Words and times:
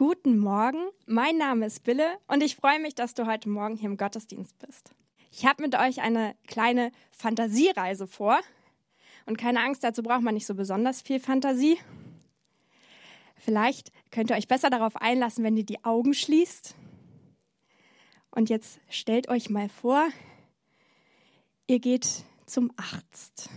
Guten 0.00 0.38
Morgen, 0.38 0.88
mein 1.04 1.36
Name 1.36 1.66
ist 1.66 1.84
Bille 1.84 2.16
und 2.26 2.42
ich 2.42 2.56
freue 2.56 2.80
mich, 2.80 2.94
dass 2.94 3.12
du 3.12 3.26
heute 3.26 3.50
Morgen 3.50 3.76
hier 3.76 3.90
im 3.90 3.98
Gottesdienst 3.98 4.58
bist. 4.58 4.94
Ich 5.30 5.44
habe 5.44 5.62
mit 5.62 5.74
euch 5.74 6.00
eine 6.00 6.34
kleine 6.46 6.90
Fantasiereise 7.10 8.06
vor 8.06 8.40
und 9.26 9.36
keine 9.36 9.62
Angst, 9.62 9.84
dazu 9.84 10.02
braucht 10.02 10.22
man 10.22 10.32
nicht 10.32 10.46
so 10.46 10.54
besonders 10.54 11.02
viel 11.02 11.20
Fantasie. 11.20 11.76
Vielleicht 13.36 13.92
könnt 14.10 14.30
ihr 14.30 14.36
euch 14.36 14.48
besser 14.48 14.70
darauf 14.70 14.96
einlassen, 14.96 15.44
wenn 15.44 15.58
ihr 15.58 15.66
die 15.66 15.84
Augen 15.84 16.14
schließt. 16.14 16.74
Und 18.30 18.48
jetzt 18.48 18.80
stellt 18.88 19.28
euch 19.28 19.50
mal 19.50 19.68
vor, 19.68 20.08
ihr 21.66 21.78
geht 21.78 22.24
zum 22.46 22.72
Arzt. 22.78 23.50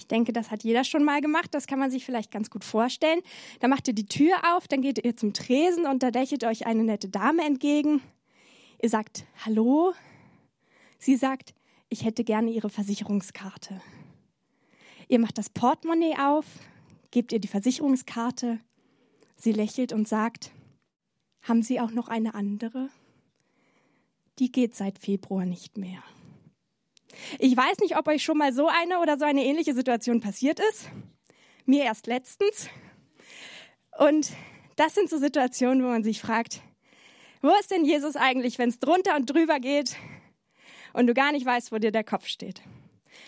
Ich 0.00 0.06
denke, 0.06 0.32
das 0.32 0.50
hat 0.50 0.64
jeder 0.64 0.82
schon 0.82 1.04
mal 1.04 1.20
gemacht. 1.20 1.52
Das 1.52 1.66
kann 1.66 1.78
man 1.78 1.90
sich 1.90 2.06
vielleicht 2.06 2.30
ganz 2.30 2.48
gut 2.48 2.64
vorstellen. 2.64 3.20
Da 3.60 3.68
macht 3.68 3.86
ihr 3.86 3.92
die 3.92 4.06
Tür 4.06 4.34
auf, 4.56 4.66
dann 4.66 4.80
geht 4.80 5.04
ihr 5.04 5.14
zum 5.14 5.34
Tresen 5.34 5.84
und 5.84 6.02
da 6.02 6.08
lächelt 6.08 6.42
euch 6.42 6.66
eine 6.66 6.84
nette 6.84 7.10
Dame 7.10 7.44
entgegen. 7.44 8.00
Ihr 8.80 8.88
sagt 8.88 9.26
Hallo. 9.44 9.92
Sie 10.98 11.16
sagt, 11.16 11.54
ich 11.90 12.02
hätte 12.02 12.24
gerne 12.24 12.50
Ihre 12.50 12.70
Versicherungskarte. 12.70 13.82
Ihr 15.06 15.18
macht 15.18 15.36
das 15.36 15.50
Portemonnaie 15.50 16.16
auf, 16.18 16.46
gebt 17.10 17.32
ihr 17.32 17.38
die 17.38 17.48
Versicherungskarte. 17.48 18.58
Sie 19.36 19.52
lächelt 19.52 19.92
und 19.92 20.08
sagt, 20.08 20.50
haben 21.42 21.62
Sie 21.62 21.78
auch 21.78 21.90
noch 21.90 22.08
eine 22.08 22.32
andere? 22.32 22.88
Die 24.38 24.50
geht 24.50 24.74
seit 24.74 24.98
Februar 24.98 25.44
nicht 25.44 25.76
mehr. 25.76 26.02
Ich 27.38 27.56
weiß 27.56 27.78
nicht, 27.78 27.96
ob 27.96 28.08
euch 28.08 28.22
schon 28.22 28.38
mal 28.38 28.52
so 28.52 28.68
eine 28.68 28.98
oder 29.00 29.18
so 29.18 29.24
eine 29.24 29.44
ähnliche 29.44 29.74
Situation 29.74 30.20
passiert 30.20 30.60
ist. 30.60 30.88
Mir 31.66 31.84
erst 31.84 32.06
letztens. 32.06 32.68
Und 33.98 34.30
das 34.76 34.94
sind 34.94 35.10
so 35.10 35.18
Situationen, 35.18 35.82
wo 35.84 35.88
man 35.88 36.02
sich 36.02 36.20
fragt, 36.20 36.62
wo 37.42 37.50
ist 37.58 37.70
denn 37.70 37.84
Jesus 37.84 38.16
eigentlich, 38.16 38.58
wenn 38.58 38.68
es 38.68 38.78
drunter 38.78 39.16
und 39.16 39.26
drüber 39.26 39.60
geht 39.60 39.96
und 40.92 41.06
du 41.06 41.14
gar 41.14 41.32
nicht 41.32 41.46
weißt, 41.46 41.72
wo 41.72 41.78
dir 41.78 41.92
der 41.92 42.04
Kopf 42.04 42.26
steht? 42.26 42.62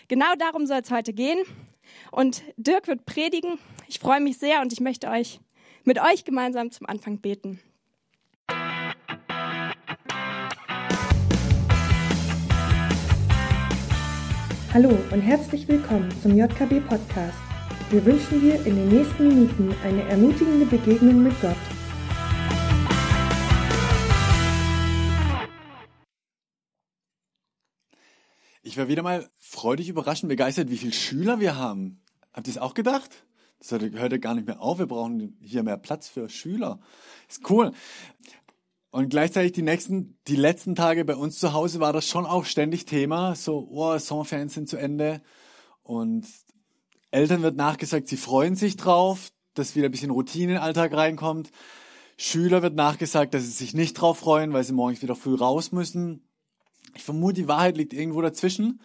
Genau 0.09 0.35
darum 0.39 0.67
soll 0.67 0.81
es 0.83 0.91
heute 0.91 1.13
gehen. 1.13 1.39
Und 2.11 2.43
Dirk 2.57 2.89
wird 2.89 3.07
predigen. 3.07 3.59
Ich 3.89 3.99
freue 3.99 4.21
mich 4.21 4.39
sehr 4.39 4.61
und 4.61 4.73
ich 4.73 4.81
möchte 4.81 5.09
euch 5.09 5.41
mit 5.85 6.01
euch 6.01 6.25
gemeinsam 6.25 6.71
zum 6.71 6.87
Anfang 6.87 7.21
beten. 7.21 7.61
Hallo 14.75 14.89
und 15.11 15.21
herzlich 15.21 15.69
willkommen 15.69 16.11
zum 16.23 16.35
JKB 16.35 16.81
Podcast. 16.89 17.37
Wir 17.91 18.03
wünschen 18.07 18.41
dir 18.41 18.55
in 18.65 18.75
den 18.75 18.89
nächsten 18.89 19.29
Minuten 19.29 19.75
eine 19.85 20.03
ermutigende 20.05 20.65
Begegnung 20.65 21.25
mit 21.25 21.39
Gott. 21.43 21.55
Ich 28.63 28.79
war 28.79 28.89
wieder 28.89 29.03
mal 29.03 29.29
freudig 29.41 29.91
überraschend 29.91 30.31
begeistert, 30.31 30.71
wie 30.71 30.79
viele 30.79 30.95
Schüler 30.95 31.39
wir 31.39 31.57
haben. 31.57 32.01
Habt 32.33 32.47
ihr 32.47 32.53
es 32.53 32.59
auch 32.59 32.73
gedacht? 32.73 33.27
Das 33.59 33.73
hört 33.73 34.13
ja 34.13 34.19
gar 34.19 34.35
nicht 34.35 34.47
mehr 34.47 34.63
auf. 34.63 34.79
Wir 34.79 34.87
brauchen 34.87 35.37
hier 35.43 35.63
mehr 35.65 35.77
Platz 35.77 36.09
für 36.09 36.31
Schüler. 36.31 36.81
Ist 37.29 37.49
cool. 37.51 37.73
Und 38.93 39.09
gleichzeitig 39.09 39.53
die 39.53 39.63
nächsten, 39.63 40.19
die 40.29 40.37
letzten 40.37 40.75
Tage 40.75 41.07
bei 41.07 41.17
uns 41.17 41.39
zu 41.39 41.55
Hause 41.55 41.81
war 41.81 41.95
das 41.95 42.07
schon 42.07 42.27
auch 42.27 42.45
ständig 42.45 42.85
Thema. 42.85 43.35
So, 43.35 43.67
oh, 43.71 43.97
Sommerferien 43.97 44.51
sind 44.51 44.69
zu 44.69 44.77
Ende. 44.77 45.23
Und 45.83 46.27
Eltern 47.11 47.41
wird 47.41 47.57
nachgesagt, 47.57 48.07
sie 48.09 48.19
freuen 48.19 48.55
sich 48.55 48.77
drauf, 48.77 49.33
dass 49.55 49.77
wieder 49.77 49.87
ein 49.87 49.93
bisschen 49.93 50.11
Routine 50.11 50.45
in 50.45 50.49
den 50.51 50.59
Alltag 50.59 50.93
reinkommt. 50.93 51.51
Schüler 52.19 52.61
wird 52.61 52.75
nachgesagt, 52.75 53.33
dass 53.33 53.45
sie 53.45 53.51
sich 53.51 53.73
nicht 53.73 53.95
drauf 53.95 54.19
freuen, 54.19 54.53
weil 54.53 54.63
sie 54.63 54.75
morgens 54.75 55.01
wieder 55.01 55.17
früh 55.17 55.37
raus 55.37 55.73
müssen. 55.73 56.29
Ich 56.95 57.03
vermute, 57.03 57.41
die 57.41 57.49
Wahrheit 57.49 57.79
liegt 57.79 57.95
irgendwo 57.95 58.21
dazwischen. 58.21 58.83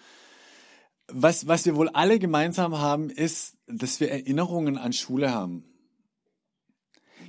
Was, 1.09 1.47
was 1.47 1.65
wir 1.65 1.75
wohl 1.75 1.89
alle 1.89 2.17
gemeinsam 2.17 2.77
haben, 2.77 3.09
ist, 3.09 3.57
dass 3.67 3.99
wir 3.99 4.09
Erinnerungen 4.09 4.77
an 4.77 4.93
Schule 4.93 5.33
haben. 5.33 5.65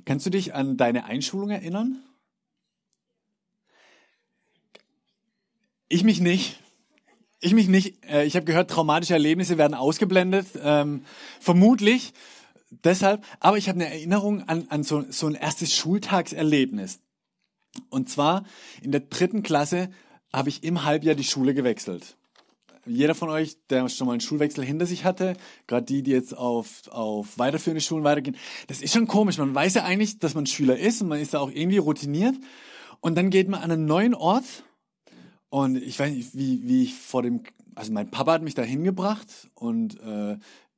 Kannst 0.05 0.25
du 0.25 0.29
dich 0.29 0.53
an 0.53 0.77
deine 0.77 1.03
Einschulung 1.03 1.49
erinnern? 1.49 2.01
Ich 5.89 6.03
mich 6.03 6.21
nicht. 6.21 6.59
Ich 7.41 7.53
mich 7.53 7.67
nicht. 7.67 8.05
Äh, 8.05 8.25
ich 8.25 8.35
habe 8.35 8.45
gehört, 8.45 8.69
traumatische 8.69 9.13
Erlebnisse 9.13 9.57
werden 9.57 9.73
ausgeblendet. 9.73 10.47
Ähm, 10.61 11.03
vermutlich 11.39 12.13
deshalb. 12.69 13.25
Aber 13.39 13.57
ich 13.57 13.67
habe 13.69 13.79
eine 13.79 13.91
Erinnerung 13.91 14.43
an, 14.47 14.67
an 14.69 14.83
so, 14.83 15.03
so 15.09 15.25
ein 15.25 15.33
erstes 15.33 15.75
Schultagserlebnis. 15.75 16.99
Und 17.89 18.07
zwar 18.07 18.45
in 18.83 18.91
der 18.91 19.01
dritten 19.01 19.41
Klasse 19.41 19.89
habe 20.31 20.49
ich 20.49 20.63
im 20.63 20.85
Halbjahr 20.85 21.15
die 21.15 21.23
Schule 21.23 21.55
gewechselt. 21.55 22.17
Jeder 22.85 23.15
von 23.15 23.29
euch, 23.29 23.57
der 23.69 23.89
schon 23.89 24.05
mal 24.05 24.13
einen 24.13 24.21
Schulwechsel 24.21 24.63
hinter 24.63 24.85
sich 24.85 25.03
hatte, 25.03 25.35
gerade 25.65 25.85
die, 25.85 26.03
die 26.03 26.11
jetzt 26.11 26.37
auf, 26.37 26.87
auf 26.89 27.37
weiterführende 27.37 27.81
Schulen 27.81 28.03
weitergehen, 28.03 28.37
das 28.67 28.81
ist 28.81 28.93
schon 28.93 29.07
komisch. 29.07 29.37
Man 29.39 29.55
weiß 29.55 29.73
ja 29.73 29.85
eigentlich, 29.85 30.19
dass 30.19 30.35
man 30.35 30.45
Schüler 30.45 30.77
ist 30.77 31.01
und 31.01 31.07
man 31.07 31.19
ist 31.19 31.33
da 31.33 31.39
auch 31.39 31.51
irgendwie 31.51 31.77
routiniert. 31.79 32.35
Und 32.99 33.17
dann 33.17 33.31
geht 33.31 33.47
man 33.47 33.61
an 33.61 33.71
einen 33.71 33.85
neuen 33.85 34.13
Ort 34.13 34.63
und 35.49 35.77
ich 35.77 35.99
weiß 35.99 36.11
nicht, 36.11 36.35
wie, 36.37 36.67
wie 36.67 36.83
ich 36.83 36.95
vor 36.95 37.23
dem, 37.23 37.41
also 37.75 37.91
mein 37.91 38.11
Papa 38.11 38.33
hat 38.33 38.43
mich 38.43 38.53
da 38.53 38.61
hingebracht 38.61 39.49
und 39.55 39.99
äh, 39.99 40.37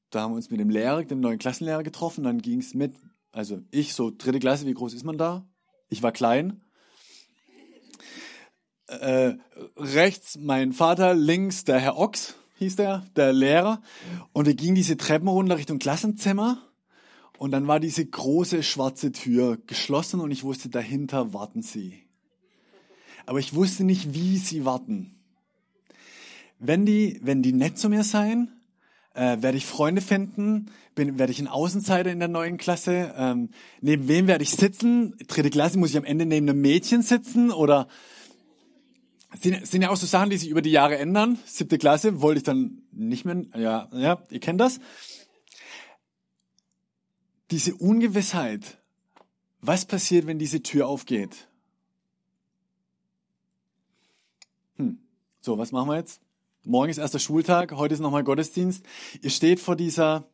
da 0.10 0.22
haben 0.22 0.32
wir 0.32 0.36
uns 0.36 0.50
mit 0.50 0.60
dem 0.60 0.70
Lehrer, 0.70 1.04
dem 1.04 1.20
neuen 1.20 1.40
Klassenlehrer 1.40 1.84
getroffen. 1.84 2.24
Dann 2.24 2.42
ging 2.42 2.60
es 2.60 2.74
mit, 2.74 2.96
also 3.32 3.62
ich, 3.72 3.94
so 3.94 4.12
dritte 4.12 4.40
Klasse, 4.40 4.66
wie 4.66 4.74
groß 4.74 4.94
ist 4.94 5.04
man 5.04 5.18
da? 5.18 5.46
Ich 5.90 6.04
war 6.04 6.12
klein. 6.12 6.62
Äh, 8.88 9.36
rechts 9.78 10.38
mein 10.38 10.74
Vater, 10.74 11.14
links 11.16 11.64
der 11.64 11.80
Herr 11.80 11.98
Ochs, 11.98 12.36
hieß 12.60 12.76
der, 12.76 13.06
der 13.16 13.34
Lehrer. 13.34 13.82
Und 14.34 14.48
wir 14.48 14.54
gingen 14.54 14.76
diese 14.76 14.98
Treppen 14.98 15.30
runter 15.30 15.58
Richtung 15.58 15.80
Klassenzimmer. 15.80 16.62
Und 17.38 17.52
dann 17.52 17.68
war 17.68 17.80
diese 17.80 18.06
große 18.06 18.64
schwarze 18.64 19.12
Tür 19.12 19.58
geschlossen 19.66 20.20
und 20.20 20.32
ich 20.32 20.44
wusste, 20.44 20.70
dahinter 20.70 21.34
warten 21.34 21.64
sie 21.64 22.04
aber 23.26 23.40
ich 23.40 23.54
wusste 23.54 23.84
nicht, 23.84 24.14
wie 24.14 24.38
sie 24.38 24.66
warten. 24.66 25.16
Wenn 26.60 26.86
die, 26.86 27.20
wenn 27.24 27.42
die 27.42 27.54
nett 27.54 27.78
zu 27.78 27.90
mir 27.90 28.04
sein, 28.04 28.52
äh, 29.14 29.42
werde 29.42 29.58
ich 29.58 29.66
Freunde 29.66 30.02
finden, 30.02 30.72
bin, 30.96 31.18
werde 31.18 31.32
ich 31.32 31.40
ein 31.40 31.48
Außenseiter 31.48 32.12
in 32.12 32.20
der 32.20 32.28
neuen 32.28 32.58
Klasse, 32.58 33.14
ähm, 33.18 33.50
neben 33.82 34.08
wem 34.08 34.28
werde 34.28 34.44
ich 34.44 34.52
sitzen? 34.52 35.16
Dritte 35.28 35.50
Klasse 35.50 35.80
muss 35.80 35.90
ich 35.90 35.98
am 35.98 36.06
Ende 36.06 36.26
neben 36.26 36.50
einem 36.50 36.62
Mädchen 36.62 37.02
sitzen 37.02 37.52
oder 37.52 37.88
sind, 39.40 39.66
sind 39.66 39.82
ja 39.82 39.90
auch 39.90 39.98
so 39.98 40.06
Sachen, 40.06 40.30
die 40.30 40.38
sich 40.38 40.50
über 40.50 40.62
die 40.62 40.72
Jahre 40.72 40.98
ändern. 40.98 41.40
Siebte 41.46 41.78
Klasse 41.78 42.22
wollte 42.22 42.40
ich 42.40 42.44
dann 42.44 42.84
nicht 42.92 43.26
mehr, 43.26 43.44
ja, 43.56 43.90
ja, 43.94 44.22
ihr 44.30 44.40
kennt 44.40 44.60
das. 44.60 44.80
Diese 47.50 47.76
Ungewissheit, 47.76 48.78
was 49.62 49.86
passiert, 49.86 50.26
wenn 50.26 50.40
diese 50.40 50.64
Tür 50.64 50.88
aufgeht? 50.88 51.48
Hm. 54.78 55.00
So, 55.44 55.58
was 55.58 55.72
machen 55.72 55.90
wir 55.90 55.96
jetzt? 55.98 56.22
Morgen 56.66 56.92
ist 56.92 57.00
erster 57.00 57.18
Schultag, 57.18 57.72
heute 57.72 57.96
ist 57.96 58.00
nochmal 58.00 58.24
Gottesdienst. 58.24 58.86
Ihr 59.24 59.32
steht 59.32 59.60
vor 59.60 59.76
dieser 59.76 60.28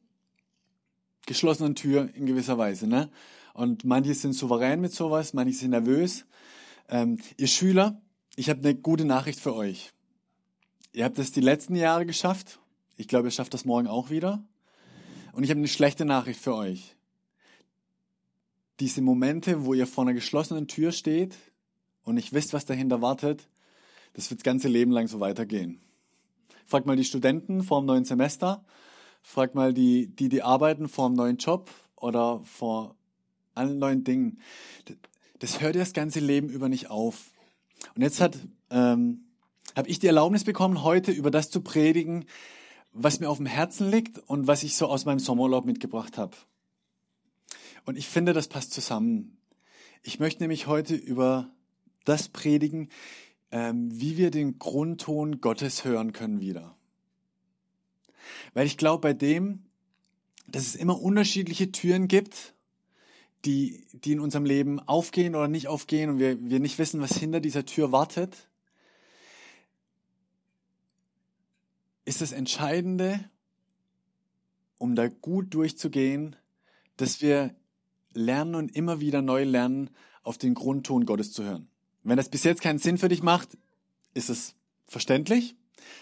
geschlossenen 1.26 1.76
Tür 1.76 2.10
in 2.14 2.26
gewisser 2.26 2.58
Weise, 2.58 2.88
ne? 2.88 3.10
Und 3.54 3.86
manche 3.86 4.14
sind 4.14 4.34
souverän 4.34 4.82
mit 4.82 4.94
sowas, 4.94 5.34
manche 5.34 5.54
sind 5.54 5.70
nervös. 5.70 6.26
Ähm, 6.90 7.20
ihr 7.38 7.48
Schüler, 7.48 8.02
ich 8.36 8.50
habe 8.50 8.60
eine 8.60 8.76
gute 8.76 9.06
Nachricht 9.06 9.40
für 9.40 9.56
euch. 9.56 9.94
Ihr 10.92 11.06
habt 11.06 11.18
es 11.20 11.32
die 11.32 11.40
letzten 11.40 11.78
Jahre 11.78 12.06
geschafft. 12.06 12.60
Ich 12.98 13.08
glaube, 13.08 13.30
ihr 13.30 13.32
schafft 13.32 13.54
das 13.54 13.64
morgen 13.64 13.88
auch 13.88 14.10
wieder. 14.10 14.44
Und 15.32 15.44
ich 15.44 15.50
habe 15.52 15.60
eine 15.60 15.70
schlechte 15.70 16.04
Nachricht 16.04 16.42
für 16.42 16.54
euch. 16.54 16.98
Diese 18.82 19.02
Momente, 19.02 19.64
wo 19.64 19.74
ihr 19.74 19.88
vor 19.88 20.04
einer 20.04 20.14
geschlossenen 20.14 20.68
Tür 20.68 20.92
steht 20.92 21.34
und 22.04 22.16
nicht 22.16 22.34
wisst, 22.34 22.52
was 22.52 22.66
dahinter 22.66 23.02
wartet, 23.02 23.48
das 24.14 24.30
wird 24.30 24.40
das 24.40 24.44
ganze 24.44 24.68
Leben 24.68 24.92
lang 24.92 25.08
so 25.08 25.20
weitergehen. 25.20 25.82
Frag 26.66 26.86
mal 26.86 26.96
die 26.96 27.06
Studenten 27.06 27.64
vor 27.64 27.82
dem 27.82 27.86
neuen 27.86 28.06
Semester, 28.06 28.66
frag 29.22 29.56
mal 29.56 29.74
die, 29.74 30.08
die, 30.08 30.30
die 30.30 30.44
arbeiten 30.44 30.88
vor 30.88 31.10
dem 31.10 31.16
neuen 31.16 31.38
Job 31.38 31.70
oder 31.96 32.42
vor 32.44 32.96
allen 33.56 33.80
neuen 33.80 34.04
Dingen. 34.04 34.40
Das 35.40 35.62
hört 35.62 35.76
ja 35.76 35.82
das 35.82 35.94
ganze 35.94 36.20
Leben 36.20 36.50
über 36.50 36.70
nicht 36.70 36.90
auf. 36.90 37.32
Und 37.96 38.02
jetzt 38.02 38.22
ähm, 38.70 39.26
habe 39.76 39.90
ich 39.90 40.00
die 40.00 40.08
Erlaubnis 40.08 40.44
bekommen, 40.44 40.84
heute 40.84 41.12
über 41.12 41.32
das 41.32 41.50
zu 41.50 41.62
predigen, 41.62 42.26
was 42.92 43.20
mir 43.20 43.30
auf 43.30 43.38
dem 43.38 43.46
Herzen 43.46 43.90
liegt 43.92 44.18
und 44.18 44.48
was 44.48 44.64
ich 44.64 44.76
so 44.76 44.88
aus 44.88 45.06
meinem 45.06 45.20
Sommerurlaub 45.20 45.66
mitgebracht 45.66 46.18
habe. 46.18 46.36
Und 47.86 47.98
ich 47.98 48.08
finde, 48.08 48.34
das 48.34 48.48
passt 48.48 48.74
zusammen. 48.74 49.38
Ich 50.02 50.20
möchte 50.20 50.44
nämlich 50.44 50.68
heute 50.68 50.96
über 50.96 51.52
das 52.06 52.30
predigen, 52.30 52.90
ähm, 53.52 53.90
wie 53.92 54.18
wir 54.18 54.32
den 54.32 54.60
Grundton 54.60 55.42
Gottes 55.42 55.86
hören 55.86 56.14
können 56.14 56.42
wieder. 56.42 56.76
Weil 58.54 58.66
ich 58.66 58.78
glaube, 58.78 59.02
bei 59.02 59.14
dem, 59.14 59.66
dass 60.48 60.68
es 60.68 60.76
immer 60.76 61.02
unterschiedliche 61.02 61.72
Türen 61.72 62.08
gibt, 62.08 62.54
die, 63.46 63.86
die 63.94 64.14
in 64.14 64.20
unserem 64.20 64.46
Leben 64.46 64.80
aufgehen 64.80 65.36
oder 65.36 65.48
nicht 65.48 65.68
aufgehen 65.68 66.10
und 66.10 66.20
wir, 66.20 66.42
wir 66.50 66.60
nicht 66.60 66.80
wissen, 66.80 67.02
was 67.02 67.18
hinter 67.18 67.40
dieser 67.40 67.66
Tür 67.66 67.92
wartet, 67.92 68.50
ist 72.06 72.22
das 72.22 72.32
Entscheidende, 72.32 73.30
um 74.78 74.96
da 74.96 75.08
gut 75.08 75.54
durchzugehen, 75.54 76.36
dass 76.96 77.22
wir 77.22 77.56
lernen 78.14 78.56
und 78.56 78.76
immer 78.76 79.00
wieder 79.00 79.22
neu 79.22 79.44
lernen, 79.44 79.90
auf 80.24 80.38
den 80.38 80.54
Grundton 80.54 81.06
Gottes 81.06 81.32
zu 81.32 81.44
hören. 81.44 81.70
Wenn 82.08 82.16
das 82.16 82.30
bis 82.30 82.46
jetzt 82.46 82.62
keinen 82.62 82.80
Sinn 82.80 82.98
für 82.98 83.10
dich 83.10 83.22
macht, 83.22 83.58
ist 84.14 84.30
es 84.30 84.56
verständlich. 84.88 85.56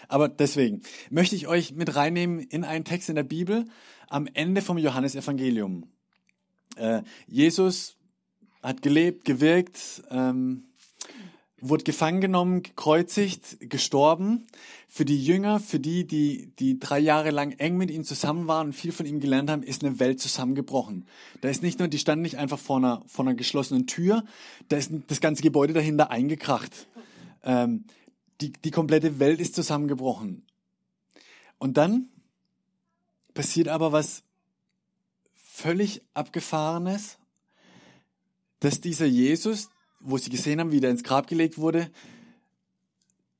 Aber 0.06 0.28
deswegen 0.28 0.82
möchte 1.10 1.34
ich 1.34 1.48
euch 1.48 1.72
mit 1.72 1.96
reinnehmen 1.96 2.38
in 2.38 2.62
einen 2.62 2.84
Text 2.84 3.08
in 3.08 3.16
der 3.16 3.24
Bibel 3.24 3.64
am 4.08 4.28
Ende 4.32 4.62
vom 4.62 4.78
Johannesevangelium. 4.78 5.90
Äh, 6.76 7.02
Jesus 7.26 7.96
hat 8.62 8.82
gelebt, 8.82 9.24
gewirkt, 9.24 10.04
ähm, 10.10 10.68
wurde 11.68 11.84
gefangen 11.84 12.20
genommen, 12.20 12.62
gekreuzigt, 12.62 13.58
gestorben. 13.60 14.46
Für 14.88 15.04
die 15.04 15.22
Jünger, 15.22 15.60
für 15.60 15.80
die, 15.80 16.06
die, 16.06 16.52
die 16.58 16.78
drei 16.78 16.98
Jahre 16.98 17.30
lang 17.30 17.52
eng 17.52 17.76
mit 17.76 17.90
ihm 17.90 18.04
zusammen 18.04 18.46
waren 18.46 18.68
und 18.68 18.72
viel 18.72 18.92
von 18.92 19.06
ihm 19.06 19.20
gelernt 19.20 19.50
haben, 19.50 19.62
ist 19.62 19.84
eine 19.84 19.98
Welt 19.98 20.20
zusammengebrochen. 20.20 21.06
Da 21.40 21.48
ist 21.48 21.62
nicht 21.62 21.78
nur, 21.78 21.88
die 21.88 21.98
standen 21.98 22.22
nicht 22.22 22.38
einfach 22.38 22.58
vor 22.58 22.78
einer, 22.78 23.02
vor 23.06 23.24
einer 23.24 23.34
geschlossenen 23.34 23.86
Tür, 23.86 24.24
da 24.68 24.76
ist 24.76 24.92
das 25.08 25.20
ganze 25.20 25.42
Gebäude 25.42 25.72
dahinter 25.72 26.10
eingekracht. 26.10 26.88
Ähm, 27.42 27.84
die, 28.40 28.52
die 28.52 28.70
komplette 28.70 29.18
Welt 29.18 29.40
ist 29.40 29.54
zusammengebrochen. 29.54 30.46
Und 31.58 31.76
dann 31.76 32.08
passiert 33.34 33.68
aber 33.68 33.92
was 33.92 34.24
völlig 35.34 36.02
abgefahrenes, 36.12 37.18
dass 38.60 38.80
dieser 38.80 39.06
Jesus, 39.06 39.70
wo 40.06 40.18
sie 40.18 40.30
gesehen 40.30 40.60
haben, 40.60 40.72
wie 40.72 40.80
der 40.80 40.90
ins 40.90 41.02
Grab 41.02 41.26
gelegt 41.26 41.58
wurde, 41.58 41.90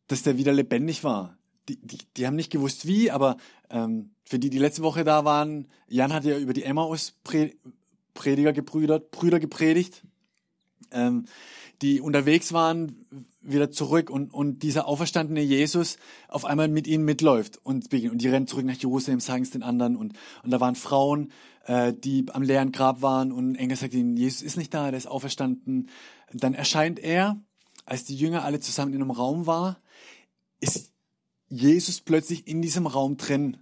dass 0.09 0.23
der 0.23 0.39
wieder 0.39 0.53
lebendig 0.53 1.05
war. 1.05 1.37
Die, 1.69 1.77
die, 1.77 1.99
die 2.17 2.27
haben 2.27 2.37
nicht 2.37 2.53
gewusst 2.53 2.87
wie, 2.87 3.11
aber 3.11 3.37
ähm, 3.71 4.11
für 4.25 4.39
die, 4.39 4.51
die 4.51 4.59
letzte 4.59 4.83
Woche 4.83 5.05
da 5.05 5.25
waren, 5.25 5.67
Jan 5.89 6.13
hat 6.13 6.25
ja 6.25 6.39
über 6.39 6.53
die 6.53 6.63
Emmaus-Prediger 6.63 8.53
gebrüdert, 8.53 9.11
Brüder 9.11 9.41
gepredigt, 9.41 10.03
ähm, 10.93 11.27
die 11.83 12.01
unterwegs 12.01 12.53
waren, 12.53 13.07
wieder 13.41 13.71
zurück 13.71 14.11
und, 14.11 14.33
und 14.33 14.63
dieser 14.63 14.87
auferstandene 14.89 15.41
Jesus 15.41 15.99
auf 16.29 16.45
einmal 16.45 16.69
mit 16.69 16.87
ihnen 16.87 17.05
mitläuft 17.05 17.59
und, 17.63 17.93
und 17.93 18.19
die 18.19 18.29
rennen 18.29 18.47
zurück 18.47 18.65
nach 18.65 18.75
Jerusalem, 18.75 19.21
sagen 19.21 19.43
es 19.43 19.51
den 19.51 19.63
anderen 19.63 19.97
und, 19.97 20.15
und 20.43 20.51
da 20.51 20.61
waren 20.61 20.75
Frauen, 20.75 21.31
äh, 21.67 21.93
die 21.93 22.27
am 22.33 22.43
leeren 22.43 22.73
Grab 22.73 23.03
waren 23.03 23.33
und 23.33 23.57
Engel 23.57 23.77
sagt 23.77 23.95
ihnen, 23.95 24.17
Jesus 24.17 24.43
ist 24.43 24.57
nicht 24.57 24.75
da, 24.75 24.91
der 24.91 24.99
ist 24.99 25.07
auferstanden. 25.07 25.89
Dann 26.33 26.55
erscheint 26.55 26.99
er, 26.99 27.41
als 27.85 28.05
die 28.05 28.17
Jünger 28.17 28.45
alle 28.45 28.61
zusammen 28.61 28.93
in 28.93 29.01
einem 29.01 29.11
Raum 29.11 29.47
war, 29.47 29.81
ist 30.61 30.93
Jesus 31.49 32.01
plötzlich 32.01 32.49
in 32.49 32.63
diesem 32.63 32.87
Raum 32.87 33.17
drin 33.17 33.59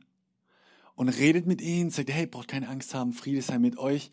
und 0.95 1.09
redet 1.09 1.47
mit 1.47 1.61
ihnen, 1.61 1.91
sagt, 1.91 2.11
hey, 2.11 2.27
braucht 2.27 2.49
keine 2.49 2.69
Angst 2.69 2.95
haben, 2.95 3.13
Friede 3.13 3.43
sei 3.43 3.59
mit 3.59 3.79
euch. 3.79 4.11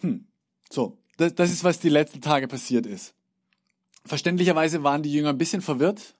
Hm. 0.00 0.26
So, 0.70 0.98
das, 1.16 1.34
das 1.34 1.50
ist, 1.50 1.64
was 1.64 1.80
die 1.80 1.88
letzten 1.88 2.20
Tage 2.20 2.48
passiert 2.48 2.86
ist. 2.86 3.14
Verständlicherweise 4.04 4.82
waren 4.82 5.02
die 5.02 5.12
Jünger 5.12 5.30
ein 5.30 5.38
bisschen 5.38 5.60
verwirrt 5.60 6.14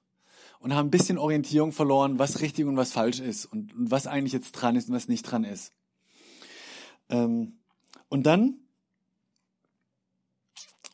und 0.60 0.74
haben 0.74 0.88
ein 0.88 0.90
bisschen 0.90 1.18
Orientierung 1.18 1.72
verloren, 1.72 2.18
was 2.18 2.40
richtig 2.40 2.66
und 2.66 2.76
was 2.76 2.92
falsch 2.92 3.20
ist 3.20 3.46
und, 3.46 3.74
und 3.74 3.90
was 3.90 4.06
eigentlich 4.06 4.32
jetzt 4.32 4.52
dran 4.52 4.76
ist 4.76 4.88
und 4.88 4.94
was 4.94 5.08
nicht 5.08 5.22
dran 5.22 5.44
ist. 5.44 5.72
Ähm, 7.08 7.58
und 8.08 8.26
dann, 8.26 8.58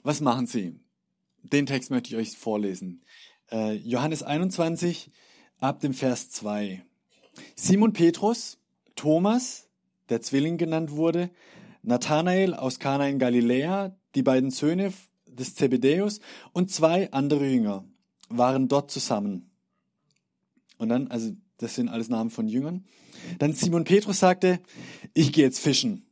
was 0.03 0.21
machen 0.21 0.47
sie? 0.47 0.79
Den 1.43 1.67
Text 1.67 1.91
möchte 1.91 2.09
ich 2.11 2.17
euch 2.17 2.39
vorlesen. 2.39 3.03
Äh, 3.51 3.75
Johannes 3.75 4.23
21 4.23 5.11
ab 5.59 5.81
dem 5.81 5.95
Vers 5.95 6.31
2. 6.31 6.85
Simon 7.57 7.93
Petrus, 7.93 8.59
Thomas, 8.97 9.69
der 10.09 10.21
Zwilling 10.21 10.57
genannt 10.57 10.93
wurde, 10.93 11.31
Nathanael 11.83 12.55
aus 12.55 12.79
Kana 12.79 13.09
in 13.09 13.19
Galiläa, 13.19 13.97
die 14.15 14.23
beiden 14.23 14.51
Söhne 14.51 14.93
des 15.27 15.55
Zebedäus 15.55 16.21
und 16.53 16.71
zwei 16.71 17.11
andere 17.13 17.47
Jünger 17.47 17.85
waren 18.29 18.69
dort 18.69 18.91
zusammen. 18.91 19.51
Und 20.79 20.89
dann, 20.89 21.09
also 21.09 21.33
das 21.59 21.75
sind 21.75 21.89
alles 21.89 22.09
Namen 22.09 22.31
von 22.31 22.49
Jüngern. 22.49 22.85
Dann 23.39 23.53
Simon 23.53 23.85
Petrus 23.85 24.19
sagte, 24.19 24.61
ich 25.13 25.33
gehe 25.33 25.45
jetzt 25.45 25.61
fischen. 25.61 26.05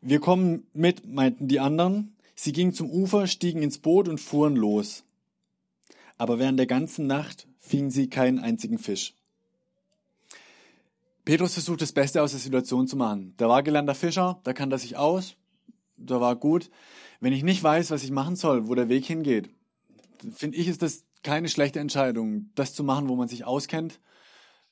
Wir 0.00 0.20
kommen 0.20 0.66
mit, 0.72 1.06
meinten 1.06 1.48
die 1.48 1.60
anderen. 1.60 2.14
Sie 2.34 2.52
gingen 2.52 2.72
zum 2.72 2.90
Ufer, 2.90 3.26
stiegen 3.26 3.62
ins 3.62 3.78
Boot 3.78 4.08
und 4.08 4.20
fuhren 4.20 4.56
los. 4.56 5.04
Aber 6.18 6.38
während 6.38 6.58
der 6.58 6.66
ganzen 6.66 7.06
Nacht 7.06 7.48
fingen 7.58 7.90
sie 7.90 8.08
keinen 8.08 8.38
einzigen 8.38 8.78
Fisch. 8.78 9.14
Petrus 11.24 11.54
versucht 11.54 11.80
das 11.80 11.92
Beste 11.92 12.22
aus 12.22 12.32
der 12.32 12.40
Situation 12.40 12.86
zu 12.86 12.96
machen. 12.96 13.34
Der 13.38 13.48
war 13.48 13.62
gelernter 13.62 13.94
Fischer, 13.94 14.40
da 14.44 14.52
kann 14.52 14.70
er 14.70 14.78
sich 14.78 14.96
aus, 14.96 15.36
da 15.96 16.20
war 16.20 16.36
gut. 16.36 16.70
Wenn 17.20 17.32
ich 17.32 17.42
nicht 17.42 17.62
weiß, 17.62 17.90
was 17.90 18.04
ich 18.04 18.10
machen 18.10 18.36
soll, 18.36 18.68
wo 18.68 18.74
der 18.74 18.90
Weg 18.90 19.06
hingeht, 19.06 19.48
finde 20.34 20.58
ich, 20.58 20.68
ist 20.68 20.82
das 20.82 21.04
keine 21.24 21.48
schlechte 21.48 21.80
Entscheidung, 21.80 22.50
das 22.54 22.74
zu 22.74 22.84
machen, 22.84 23.08
wo 23.08 23.16
man 23.16 23.26
sich 23.26 23.44
auskennt 23.44 23.98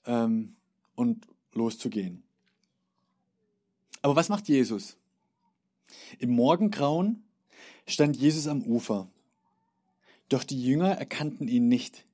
ähm, 0.06 0.54
und 0.94 1.26
loszugehen. 1.52 2.22
Aber 4.02 4.14
was 4.14 4.28
macht 4.28 4.48
Jesus? 4.48 4.96
Im 6.18 6.30
Morgengrauen 6.30 7.24
stand 7.86 8.16
Jesus 8.16 8.46
am 8.46 8.62
Ufer. 8.62 9.08
Doch 10.28 10.44
die 10.44 10.62
Jünger 10.62 10.92
erkannten 10.92 11.48
ihn 11.48 11.68
nicht. 11.68 12.04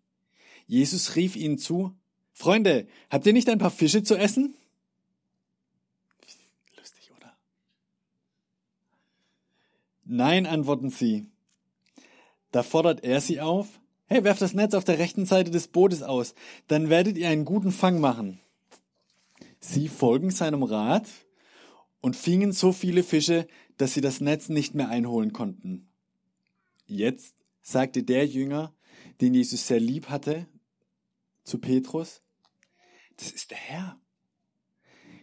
Jesus 0.66 1.16
rief 1.16 1.36
ihnen 1.36 1.58
zu, 1.58 1.94
Freunde, 2.32 2.86
habt 3.10 3.26
ihr 3.26 3.32
nicht 3.32 3.48
ein 3.48 3.58
paar 3.58 3.70
Fische 3.70 4.02
zu 4.02 4.16
essen? 4.16 4.54
Lustig, 6.76 7.10
oder? 7.16 7.36
Nein, 10.04 10.46
antworten 10.46 10.90
sie. 10.90 11.26
Da 12.52 12.62
fordert 12.62 13.02
er 13.02 13.20
sie 13.20 13.40
auf, 13.40 13.80
hey, 14.08 14.24
werft 14.24 14.42
das 14.42 14.54
Netz 14.54 14.74
auf 14.74 14.84
der 14.84 14.98
rechten 14.98 15.26
Seite 15.26 15.50
des 15.50 15.68
Bootes 15.68 16.02
aus, 16.02 16.34
dann 16.66 16.90
werdet 16.90 17.16
ihr 17.16 17.28
einen 17.28 17.44
guten 17.44 17.72
Fang 17.72 18.00
machen. 18.00 18.40
Sie 19.60 19.88
folgen 19.88 20.30
seinem 20.30 20.62
Rat 20.62 21.06
und 22.00 22.16
fingen 22.16 22.52
so 22.52 22.72
viele 22.72 23.02
Fische, 23.02 23.46
dass 23.76 23.94
sie 23.94 24.00
das 24.00 24.20
Netz 24.20 24.48
nicht 24.48 24.74
mehr 24.74 24.88
einholen 24.88 25.32
konnten. 25.32 25.88
Jetzt 26.86 27.34
sagte 27.60 28.02
der 28.02 28.26
Jünger, 28.26 28.72
den 29.20 29.34
Jesus 29.34 29.66
sehr 29.66 29.80
lieb 29.80 30.08
hatte, 30.08 30.46
zu 31.44 31.58
Petrus, 31.58 32.22
das 33.16 33.30
ist 33.30 33.50
der 33.50 33.58
Herr. 33.58 34.00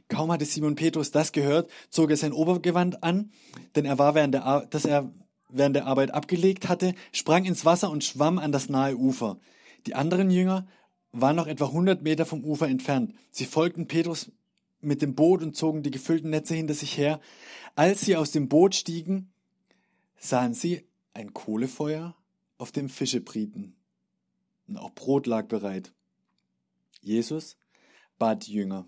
Kaum 0.08 0.32
hatte 0.32 0.46
Simon 0.46 0.76
Petrus 0.76 1.12
das 1.12 1.32
gehört, 1.32 1.70
zog 1.90 2.12
er 2.12 2.18
sein 2.18 2.34
Obergewand 2.34 3.04
an, 3.04 3.32
denn 3.76 3.86
er 3.86 3.98
war 3.98 4.14
während 4.14 4.34
der, 4.34 4.46
Ar 4.46 4.66
dass 4.68 4.86
er 4.86 5.12
während 5.58 5.76
der 5.76 5.88
Arbeit 5.88 6.12
abgelegt 6.12 6.68
hatte, 6.68 6.94
sprang 7.12 7.46
ins 7.46 7.66
Wasser 7.66 7.90
und 7.90 8.04
schwamm 8.04 8.38
an 8.40 8.52
das 8.52 8.70
nahe 8.70 8.98
Ufer. 8.98 9.40
Die 9.88 9.96
anderen 9.96 10.30
Jünger 10.30 10.68
waren 11.12 11.36
noch 11.36 11.48
etwa 11.48 11.68
100 11.68 12.02
Meter 12.02 12.26
vom 12.26 12.44
Ufer 12.44 12.68
entfernt. 12.68 13.14
Sie 13.32 13.46
folgten 13.46 13.88
Petrus 13.88 14.32
mit 14.82 15.02
dem 15.02 15.16
Boot 15.16 15.42
und 15.42 15.56
zogen 15.56 15.84
die 15.84 15.92
gefüllten 15.92 16.30
Netze 16.30 16.56
hinter 16.56 16.74
sich 16.74 16.98
her. 16.98 17.20
Als 17.76 18.02
sie 18.02 18.16
aus 18.16 18.32
dem 18.32 18.50
Boot 18.50 18.76
stiegen, 18.76 19.32
sahen 20.18 20.54
sie 20.54 20.86
ein 21.14 21.34
Kohlefeuer, 21.34 22.16
auf 22.58 22.72
dem 22.72 22.90
Fische 22.90 23.22
brieten. 23.22 23.76
Und 24.68 24.78
auch 24.78 24.92
Brot 24.92 25.28
lag 25.28 25.48
bereit. 25.48 25.94
Jesus 27.02 27.58
bat 28.18 28.48
die 28.48 28.54
Jünger. 28.54 28.88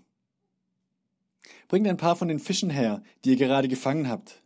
Bringt 1.68 1.86
ein 1.86 1.96
paar 1.96 2.16
von 2.16 2.28
den 2.28 2.38
Fischen 2.38 2.70
her, 2.70 3.02
die 3.24 3.30
ihr 3.30 3.36
gerade 3.36 3.68
gefangen 3.68 4.08
habt. 4.08 4.42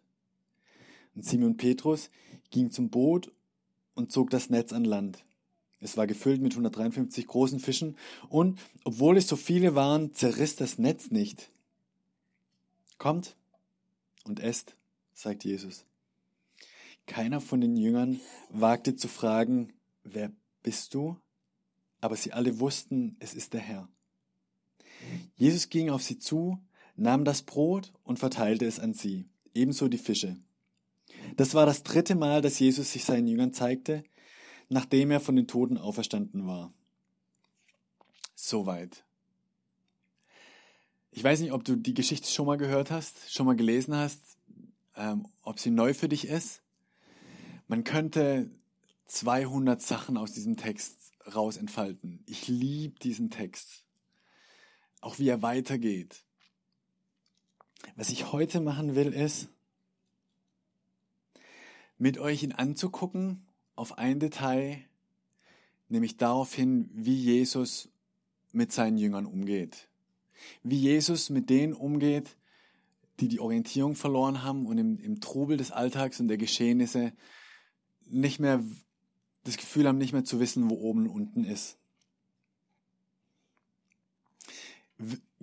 Und 1.14 1.24
Simon 1.24 1.56
Petrus 1.56 2.10
ging 2.50 2.70
zum 2.70 2.90
Boot 2.90 3.30
und 3.94 4.12
zog 4.12 4.30
das 4.30 4.50
Netz 4.50 4.72
an 4.72 4.84
Land. 4.84 5.24
Es 5.80 5.96
war 5.96 6.06
gefüllt 6.06 6.40
mit 6.40 6.52
153 6.52 7.26
großen 7.26 7.58
Fischen 7.58 7.96
und, 8.28 8.60
obwohl 8.84 9.16
es 9.16 9.26
so 9.26 9.36
viele 9.36 9.74
waren, 9.74 10.14
zerriss 10.14 10.54
das 10.54 10.78
Netz 10.78 11.10
nicht. 11.10 11.50
Kommt 12.98 13.36
und 14.24 14.38
esst, 14.38 14.76
sagt 15.12 15.44
Jesus. 15.44 15.84
Keiner 17.06 17.40
von 17.40 17.60
den 17.60 17.76
Jüngern 17.76 18.20
wagte 18.48 18.94
zu 18.94 19.08
fragen, 19.08 19.72
wer 20.04 20.30
bist 20.62 20.94
du? 20.94 21.16
Aber 22.00 22.14
sie 22.14 22.32
alle 22.32 22.60
wussten, 22.60 23.16
es 23.18 23.34
ist 23.34 23.52
der 23.52 23.60
Herr. 23.60 23.88
Jesus 25.34 25.68
ging 25.68 25.90
auf 25.90 26.02
sie 26.02 26.18
zu, 26.18 26.58
nahm 26.94 27.24
das 27.24 27.42
Brot 27.42 27.92
und 28.04 28.20
verteilte 28.20 28.66
es 28.66 28.78
an 28.78 28.94
sie, 28.94 29.28
ebenso 29.52 29.88
die 29.88 29.98
Fische. 29.98 30.36
Das 31.36 31.54
war 31.54 31.66
das 31.66 31.82
dritte 31.82 32.14
Mal, 32.14 32.42
dass 32.42 32.58
Jesus 32.58 32.92
sich 32.92 33.04
seinen 33.04 33.26
Jüngern 33.26 33.52
zeigte, 33.52 34.04
nachdem 34.68 35.10
er 35.10 35.20
von 35.20 35.36
den 35.36 35.46
Toten 35.46 35.78
auferstanden 35.78 36.46
war. 36.46 36.72
Soweit 38.34 39.04
Ich 41.10 41.22
weiß 41.22 41.40
nicht, 41.40 41.52
ob 41.52 41.64
du 41.64 41.76
die 41.76 41.94
Geschichte 41.94 42.28
schon 42.28 42.46
mal 42.46 42.56
gehört 42.56 42.90
hast, 42.90 43.32
schon 43.32 43.46
mal 43.46 43.56
gelesen 43.56 43.94
hast, 43.94 44.38
ähm, 44.96 45.28
ob 45.42 45.58
sie 45.58 45.70
neu 45.70 45.94
für 45.94 46.08
dich 46.08 46.26
ist. 46.26 46.62
Man 47.68 47.84
könnte 47.84 48.50
200 49.06 49.80
Sachen 49.80 50.16
aus 50.16 50.32
diesem 50.32 50.56
Text 50.56 51.12
raus 51.34 51.56
entfalten. 51.56 52.22
Ich 52.26 52.48
liebe 52.48 52.98
diesen 52.98 53.30
Text. 53.30 53.84
Auch 55.00 55.18
wie 55.18 55.28
er 55.28 55.42
weitergeht. 55.42 56.24
Was 57.96 58.10
ich 58.10 58.32
heute 58.32 58.60
machen 58.60 58.94
will, 58.94 59.12
ist, 59.12 59.48
mit 62.02 62.18
euch 62.18 62.42
ihn 62.42 62.50
anzugucken 62.50 63.46
auf 63.76 63.96
ein 63.96 64.18
Detail, 64.18 64.84
nämlich 65.88 66.16
darauf 66.16 66.52
hin, 66.52 66.90
wie 66.92 67.14
Jesus 67.14 67.90
mit 68.50 68.72
seinen 68.72 68.98
Jüngern 68.98 69.24
umgeht. 69.24 69.88
Wie 70.64 70.78
Jesus 70.78 71.30
mit 71.30 71.48
denen 71.48 71.72
umgeht, 71.72 72.36
die 73.20 73.28
die 73.28 73.38
Orientierung 73.38 73.94
verloren 73.94 74.42
haben 74.42 74.66
und 74.66 74.78
im, 74.78 74.98
im 74.98 75.20
Trubel 75.20 75.56
des 75.56 75.70
Alltags 75.70 76.18
und 76.18 76.26
der 76.26 76.38
Geschehnisse 76.38 77.12
nicht 78.06 78.40
mehr 78.40 78.64
das 79.44 79.56
Gefühl 79.56 79.86
haben, 79.86 79.98
nicht 79.98 80.12
mehr 80.12 80.24
zu 80.24 80.40
wissen, 80.40 80.70
wo 80.70 80.74
oben 80.74 81.08
und 81.08 81.10
unten 81.10 81.44
ist. 81.44 81.78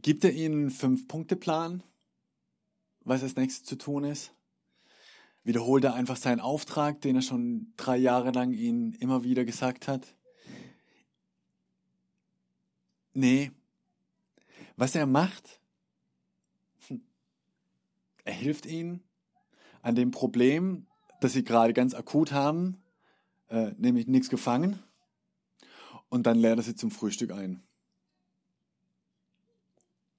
Gibt 0.01 0.25
er 0.25 0.33
ihnen 0.33 0.63
einen 0.63 0.71
Fünf-Punkte-Plan, 0.71 1.83
was 3.05 3.23
als 3.23 3.37
nächstes 3.37 3.63
zu 3.63 3.77
tun 3.77 4.03
ist? 4.03 4.33
Wiederholt 5.49 5.83
er 5.83 5.95
einfach 5.95 6.15
seinen 6.15 6.41
Auftrag, 6.41 7.01
den 7.01 7.15
er 7.15 7.23
schon 7.23 7.73
drei 7.75 7.97
Jahre 7.97 8.29
lang 8.29 8.53
ihnen 8.53 8.93
immer 8.93 9.23
wieder 9.23 9.45
gesagt 9.45 9.87
hat? 9.87 10.13
Nee. 13.13 13.51
Was 14.75 14.93
er 14.93 15.07
macht, 15.07 15.59
er 18.25 18.33
hilft 18.33 18.67
ihnen 18.67 19.01
an 19.81 19.95
dem 19.95 20.11
Problem, 20.11 20.85
das 21.19 21.33
sie 21.33 21.43
gerade 21.43 21.73
ganz 21.73 21.95
akut 21.95 22.31
haben, 22.31 22.83
äh, 23.47 23.71
nämlich 23.75 24.05
nichts 24.05 24.29
gefangen. 24.29 24.77
Und 26.09 26.27
dann 26.27 26.37
lädt 26.37 26.59
er 26.59 26.61
sie 26.61 26.75
zum 26.75 26.91
Frühstück 26.91 27.31
ein. 27.31 27.63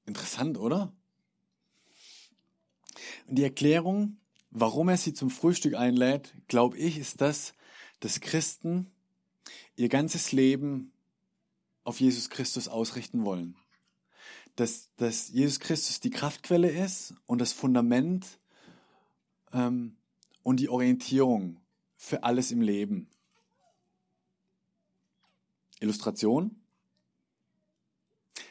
Interessant, 0.06 0.58
oder? 0.58 0.92
Und 3.28 3.38
die 3.38 3.44
Erklärung, 3.44 4.16
warum 4.50 4.88
er 4.88 4.96
sie 4.96 5.14
zum 5.14 5.30
Frühstück 5.30 5.74
einlädt, 5.74 6.34
glaube 6.48 6.76
ich, 6.78 6.98
ist 6.98 7.20
das, 7.20 7.54
dass 8.00 8.20
Christen 8.20 8.90
ihr 9.76 9.88
ganzes 9.88 10.32
Leben 10.32 10.92
auf 11.84 12.00
Jesus 12.00 12.30
Christus 12.30 12.68
ausrichten 12.68 13.24
wollen. 13.24 13.56
Dass, 14.56 14.90
dass 14.96 15.28
Jesus 15.30 15.60
Christus 15.60 16.00
die 16.00 16.10
Kraftquelle 16.10 16.70
ist 16.70 17.14
und 17.26 17.40
das 17.40 17.52
Fundament 17.52 18.26
ähm, 19.52 19.96
und 20.42 20.60
die 20.60 20.68
Orientierung 20.68 21.60
für 21.96 22.24
alles 22.24 22.50
im 22.50 22.60
Leben. 22.60 23.08
Illustration. 25.80 26.56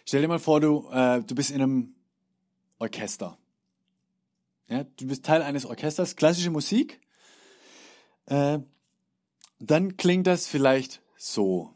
Stell 0.05 0.21
dir 0.21 0.27
mal 0.27 0.39
vor, 0.39 0.59
du, 0.59 0.89
äh, 0.89 1.21
du 1.21 1.35
bist 1.35 1.51
in 1.51 1.61
einem 1.61 1.95
Orchester. 2.79 3.38
Ja, 4.69 4.83
du 4.83 5.07
bist 5.07 5.25
Teil 5.25 5.41
eines 5.41 5.65
Orchesters, 5.65 6.15
klassische 6.15 6.51
Musik. 6.51 7.01
Äh, 8.27 8.59
dann 9.59 9.97
klingt 9.97 10.27
das 10.27 10.47
vielleicht 10.47 11.01
so. 11.17 11.73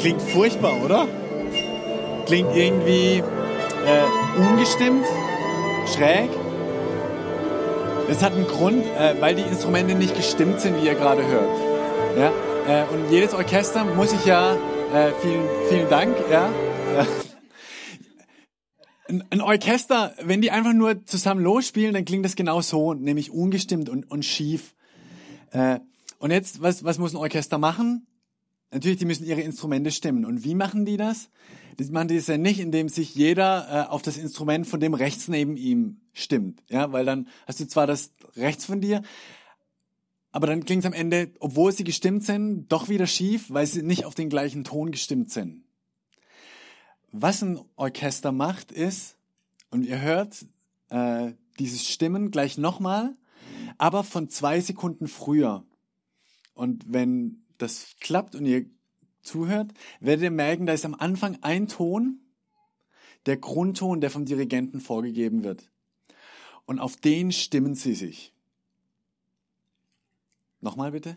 Klingt 0.00 0.22
furchtbar, 0.22 0.82
oder? 0.82 1.06
Klingt 2.24 2.56
irgendwie 2.56 3.18
äh, 3.18 4.06
ungestimmt, 4.38 5.04
schräg. 5.86 6.30
Das 8.08 8.22
hat 8.22 8.32
einen 8.32 8.46
Grund, 8.46 8.86
äh, 8.86 9.20
weil 9.20 9.34
die 9.34 9.42
Instrumente 9.42 9.94
nicht 9.94 10.16
gestimmt 10.16 10.60
sind, 10.60 10.80
wie 10.80 10.86
ihr 10.86 10.94
gerade 10.94 11.26
hört. 11.26 11.50
Ja? 12.16 12.32
Äh, 12.66 12.84
und 12.88 13.10
jedes 13.10 13.34
Orchester 13.34 13.84
muss 13.84 14.14
ich 14.14 14.24
ja, 14.24 14.54
äh, 14.54 15.12
vielen, 15.20 15.46
vielen 15.68 15.90
Dank, 15.90 16.16
ja. 16.30 16.50
Ein, 19.30 19.42
Orchester, 19.42 20.14
wenn 20.22 20.40
die 20.40 20.50
einfach 20.50 20.72
nur 20.72 21.04
zusammen 21.04 21.42
losspielen, 21.42 21.92
dann 21.92 22.06
klingt 22.06 22.24
das 22.24 22.36
genau 22.36 22.62
so, 22.62 22.94
nämlich 22.94 23.32
ungestimmt 23.32 23.90
und, 23.90 24.10
und 24.10 24.24
schief. 24.24 24.74
Äh, 25.50 25.80
und 26.20 26.30
jetzt, 26.30 26.62
was, 26.62 26.84
was 26.84 26.98
muss 26.98 27.12
ein 27.12 27.18
Orchester 27.18 27.58
machen? 27.58 28.06
Natürlich, 28.72 28.98
die 28.98 29.04
müssen 29.04 29.24
ihre 29.24 29.40
Instrumente 29.40 29.90
stimmen. 29.90 30.24
Und 30.24 30.44
wie 30.44 30.54
machen 30.54 30.84
die 30.84 30.96
das? 30.96 31.28
Das 31.76 31.90
machen 31.90 32.08
die 32.08 32.16
das 32.16 32.26
ja 32.28 32.38
nicht, 32.38 32.60
indem 32.60 32.88
sich 32.88 33.14
jeder 33.14 33.86
äh, 33.86 33.90
auf 33.90 34.02
das 34.02 34.16
Instrument 34.16 34.66
von 34.66 34.80
dem 34.80 34.94
rechts 34.94 35.28
neben 35.28 35.56
ihm 35.56 36.00
stimmt. 36.12 36.62
Ja, 36.68 36.92
weil 36.92 37.04
dann 37.04 37.28
hast 37.46 37.60
du 37.60 37.66
zwar 37.66 37.86
das 37.86 38.12
rechts 38.36 38.64
von 38.64 38.80
dir, 38.80 39.02
aber 40.32 40.46
dann 40.46 40.64
klingt 40.64 40.84
es 40.84 40.86
am 40.86 40.92
Ende, 40.92 41.32
obwohl 41.40 41.72
sie 41.72 41.84
gestimmt 41.84 42.24
sind, 42.24 42.68
doch 42.68 42.88
wieder 42.88 43.06
schief, 43.06 43.46
weil 43.50 43.66
sie 43.66 43.82
nicht 43.82 44.04
auf 44.04 44.14
den 44.14 44.28
gleichen 44.28 44.62
Ton 44.62 44.92
gestimmt 44.92 45.30
sind. 45.30 45.64
Was 47.12 47.42
ein 47.42 47.58
Orchester 47.74 48.30
macht, 48.30 48.70
ist, 48.70 49.16
und 49.70 49.84
ihr 49.84 50.00
hört 50.00 50.46
äh, 50.90 51.32
dieses 51.58 51.88
Stimmen 51.88 52.30
gleich 52.30 52.58
nochmal, 52.58 53.16
aber 53.78 54.04
von 54.04 54.28
zwei 54.28 54.60
Sekunden 54.60 55.08
früher. 55.08 55.64
Und 56.54 56.84
wenn 56.86 57.42
das 57.62 57.96
klappt 58.00 58.34
und 58.34 58.46
ihr 58.46 58.66
zuhört, 59.22 59.72
werdet 60.00 60.24
ihr 60.24 60.30
merken, 60.30 60.66
da 60.66 60.72
ist 60.72 60.84
am 60.84 60.94
Anfang 60.94 61.38
ein 61.42 61.68
Ton, 61.68 62.20
der 63.26 63.36
Grundton, 63.36 64.00
der 64.00 64.10
vom 64.10 64.24
Dirigenten 64.24 64.80
vorgegeben 64.80 65.44
wird. 65.44 65.70
Und 66.64 66.78
auf 66.78 66.96
den 66.96 67.32
stimmen 67.32 67.74
sie 67.74 67.94
sich. 67.94 68.32
Nochmal 70.60 70.92
bitte. 70.92 71.16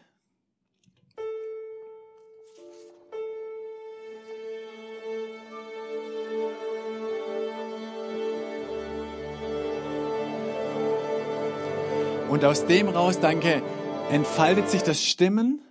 Und 12.30 12.44
aus 12.46 12.66
dem 12.66 12.90
raus, 12.90 13.20
danke, 13.20 13.62
entfaltet 14.10 14.68
sich 14.68 14.82
das 14.82 15.04
Stimmen 15.04 15.62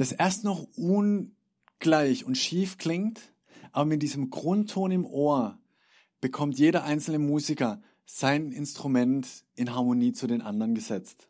das 0.00 0.12
erst 0.12 0.44
noch 0.44 0.66
ungleich 0.76 2.24
und 2.24 2.38
schief 2.38 2.78
klingt, 2.78 3.20
aber 3.70 3.84
mit 3.84 4.02
diesem 4.02 4.30
Grundton 4.30 4.90
im 4.92 5.04
Ohr 5.04 5.58
bekommt 6.22 6.58
jeder 6.58 6.84
einzelne 6.84 7.18
Musiker 7.18 7.82
sein 8.06 8.50
Instrument 8.50 9.44
in 9.56 9.74
Harmonie 9.74 10.14
zu 10.14 10.26
den 10.26 10.40
anderen 10.40 10.74
gesetzt. 10.74 11.28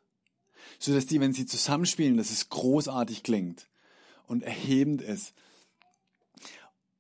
So 0.79 0.95
dass 0.95 1.07
die, 1.07 1.19
wenn 1.19 1.33
sie 1.33 1.47
zusammenspielen, 1.47 2.17
dass 2.17 2.31
es 2.31 2.49
großartig 2.49 3.25
klingt 3.25 3.69
und 4.29 4.45
erhebend 4.45 5.03
ist. 5.03 5.35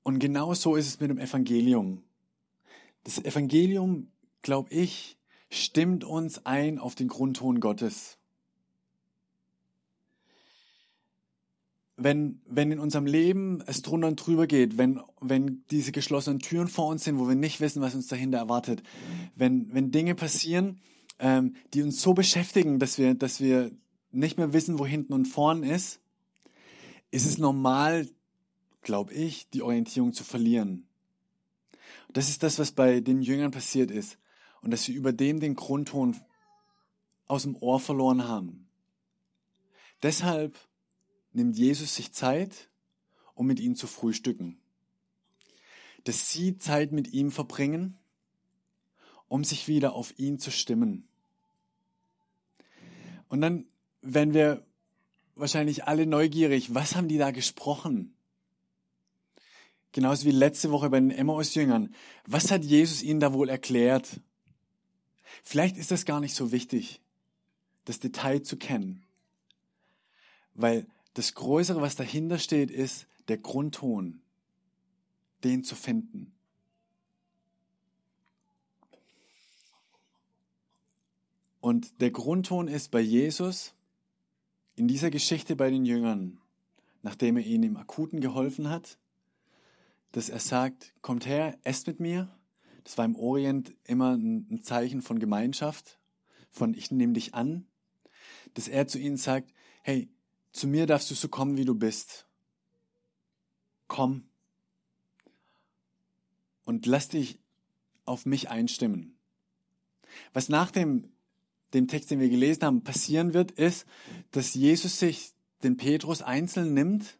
Und 0.02 0.18
genau 0.18 0.54
so 0.54 0.74
ist 0.74 0.88
es 0.88 0.98
mit 0.98 1.08
dem 1.08 1.18
Evangelium. 1.18 2.02
Das 3.04 3.18
Evangelium, 3.18 4.10
glaube 4.42 4.74
ich, 4.74 5.16
stimmt 5.50 6.02
uns 6.02 6.44
ein 6.44 6.80
auf 6.80 6.96
den 6.96 7.06
Grundton 7.06 7.60
Gottes. 7.60 8.18
Wenn, 12.02 12.40
wenn 12.46 12.72
in 12.72 12.78
unserem 12.78 13.04
Leben 13.04 13.62
es 13.66 13.82
drunter 13.82 14.08
und 14.08 14.16
drüber 14.16 14.46
geht, 14.46 14.78
wenn, 14.78 15.00
wenn 15.20 15.64
diese 15.70 15.92
geschlossenen 15.92 16.38
Türen 16.38 16.66
vor 16.66 16.88
uns 16.88 17.04
sind, 17.04 17.18
wo 17.18 17.28
wir 17.28 17.34
nicht 17.34 17.60
wissen, 17.60 17.82
was 17.82 17.94
uns 17.94 18.06
dahinter 18.06 18.38
erwartet, 18.38 18.82
wenn, 19.36 19.72
wenn 19.74 19.90
Dinge 19.90 20.14
passieren, 20.14 20.80
ähm, 21.18 21.54
die 21.74 21.82
uns 21.82 22.00
so 22.00 22.14
beschäftigen, 22.14 22.78
dass 22.78 22.96
wir, 22.96 23.14
dass 23.14 23.40
wir 23.40 23.70
nicht 24.12 24.38
mehr 24.38 24.54
wissen, 24.54 24.78
wo 24.78 24.86
hinten 24.86 25.12
und 25.12 25.26
vorn 25.26 25.62
ist, 25.62 26.00
ist 27.10 27.26
es 27.26 27.36
normal, 27.36 28.08
glaube 28.80 29.12
ich, 29.12 29.50
die 29.50 29.60
Orientierung 29.60 30.14
zu 30.14 30.24
verlieren. 30.24 30.86
Das 32.14 32.30
ist 32.30 32.42
das, 32.42 32.58
was 32.58 32.72
bei 32.72 33.00
den 33.00 33.20
Jüngern 33.20 33.50
passiert 33.50 33.90
ist. 33.90 34.16
Und 34.62 34.70
dass 34.70 34.84
sie 34.84 34.92
über 34.92 35.12
dem 35.12 35.38
den 35.38 35.54
Grundton 35.54 36.16
aus 37.26 37.42
dem 37.42 37.56
Ohr 37.56 37.78
verloren 37.78 38.26
haben. 38.26 38.68
Deshalb 40.02 40.56
nimmt 41.32 41.56
Jesus 41.56 41.94
sich 41.94 42.12
Zeit, 42.12 42.68
um 43.34 43.46
mit 43.46 43.60
ihnen 43.60 43.76
zu 43.76 43.86
frühstücken. 43.86 44.58
Dass 46.04 46.30
sie 46.30 46.58
Zeit 46.58 46.92
mit 46.92 47.12
ihm 47.12 47.30
verbringen, 47.30 47.98
um 49.28 49.44
sich 49.44 49.68
wieder 49.68 49.92
auf 49.92 50.18
ihn 50.18 50.38
zu 50.38 50.50
stimmen. 50.50 51.06
Und 53.28 53.40
dann 53.40 53.66
wenn 54.02 54.34
wir 54.34 54.64
wahrscheinlich 55.34 55.84
alle 55.84 56.06
neugierig, 56.06 56.74
was 56.74 56.96
haben 56.96 57.08
die 57.08 57.18
da 57.18 57.30
gesprochen? 57.30 58.14
Genauso 59.92 60.24
wie 60.26 60.32
letzte 60.32 60.70
Woche 60.70 60.90
bei 60.90 61.00
den 61.00 61.10
Emmaus-Jüngern. 61.10 61.94
Was 62.26 62.50
hat 62.50 62.64
Jesus 62.64 63.02
ihnen 63.02 63.20
da 63.20 63.32
wohl 63.32 63.48
erklärt? 63.48 64.20
Vielleicht 65.42 65.76
ist 65.76 65.90
das 65.90 66.04
gar 66.04 66.20
nicht 66.20 66.34
so 66.34 66.52
wichtig, 66.52 67.00
das 67.84 67.98
Detail 67.98 68.42
zu 68.42 68.56
kennen. 68.56 69.04
Weil 70.54 70.86
das 71.14 71.34
Größere, 71.34 71.80
was 71.80 71.96
dahinter 71.96 72.38
steht, 72.38 72.70
ist 72.70 73.06
der 73.28 73.38
Grundton, 73.38 74.22
den 75.44 75.64
zu 75.64 75.74
finden. 75.74 76.32
Und 81.60 82.00
der 82.00 82.10
Grundton 82.10 82.68
ist 82.68 82.90
bei 82.90 83.00
Jesus 83.00 83.74
in 84.76 84.88
dieser 84.88 85.10
Geschichte 85.10 85.56
bei 85.56 85.70
den 85.70 85.84
Jüngern, 85.84 86.40
nachdem 87.02 87.36
er 87.36 87.44
ihnen 87.44 87.64
im 87.64 87.76
Akuten 87.76 88.20
geholfen 88.20 88.70
hat, 88.70 88.98
dass 90.12 90.28
er 90.28 90.40
sagt, 90.40 90.94
kommt 91.02 91.26
her, 91.26 91.58
esst 91.62 91.86
mit 91.86 92.00
mir. 92.00 92.34
Das 92.84 92.96
war 92.96 93.04
im 93.04 93.14
Orient 93.14 93.74
immer 93.84 94.16
ein 94.16 94.62
Zeichen 94.62 95.02
von 95.02 95.18
Gemeinschaft, 95.18 95.98
von 96.50 96.74
ich 96.74 96.90
nehme 96.90 97.12
dich 97.12 97.34
an. 97.34 97.66
Dass 98.54 98.66
er 98.66 98.88
zu 98.88 98.98
ihnen 98.98 99.18
sagt, 99.18 99.52
hey, 99.82 100.08
zu 100.52 100.66
mir 100.66 100.86
darfst 100.86 101.10
du 101.10 101.14
so 101.14 101.28
kommen, 101.28 101.56
wie 101.56 101.64
du 101.64 101.74
bist. 101.74 102.26
Komm 103.88 104.24
und 106.70 106.86
lass 106.86 107.08
dich 107.08 107.40
auf 108.04 108.26
mich 108.26 108.48
einstimmen. 108.48 109.16
Was 110.32 110.48
nach 110.48 110.70
dem, 110.70 111.10
dem 111.74 111.88
Text, 111.88 112.12
den 112.12 112.20
wir 112.20 112.28
gelesen 112.28 112.62
haben, 112.62 112.84
passieren 112.84 113.34
wird, 113.34 113.50
ist, 113.50 113.86
dass 114.30 114.54
Jesus 114.54 115.00
sich 115.00 115.32
den 115.64 115.76
Petrus 115.76 116.22
einzeln 116.22 116.72
nimmt 116.72 117.18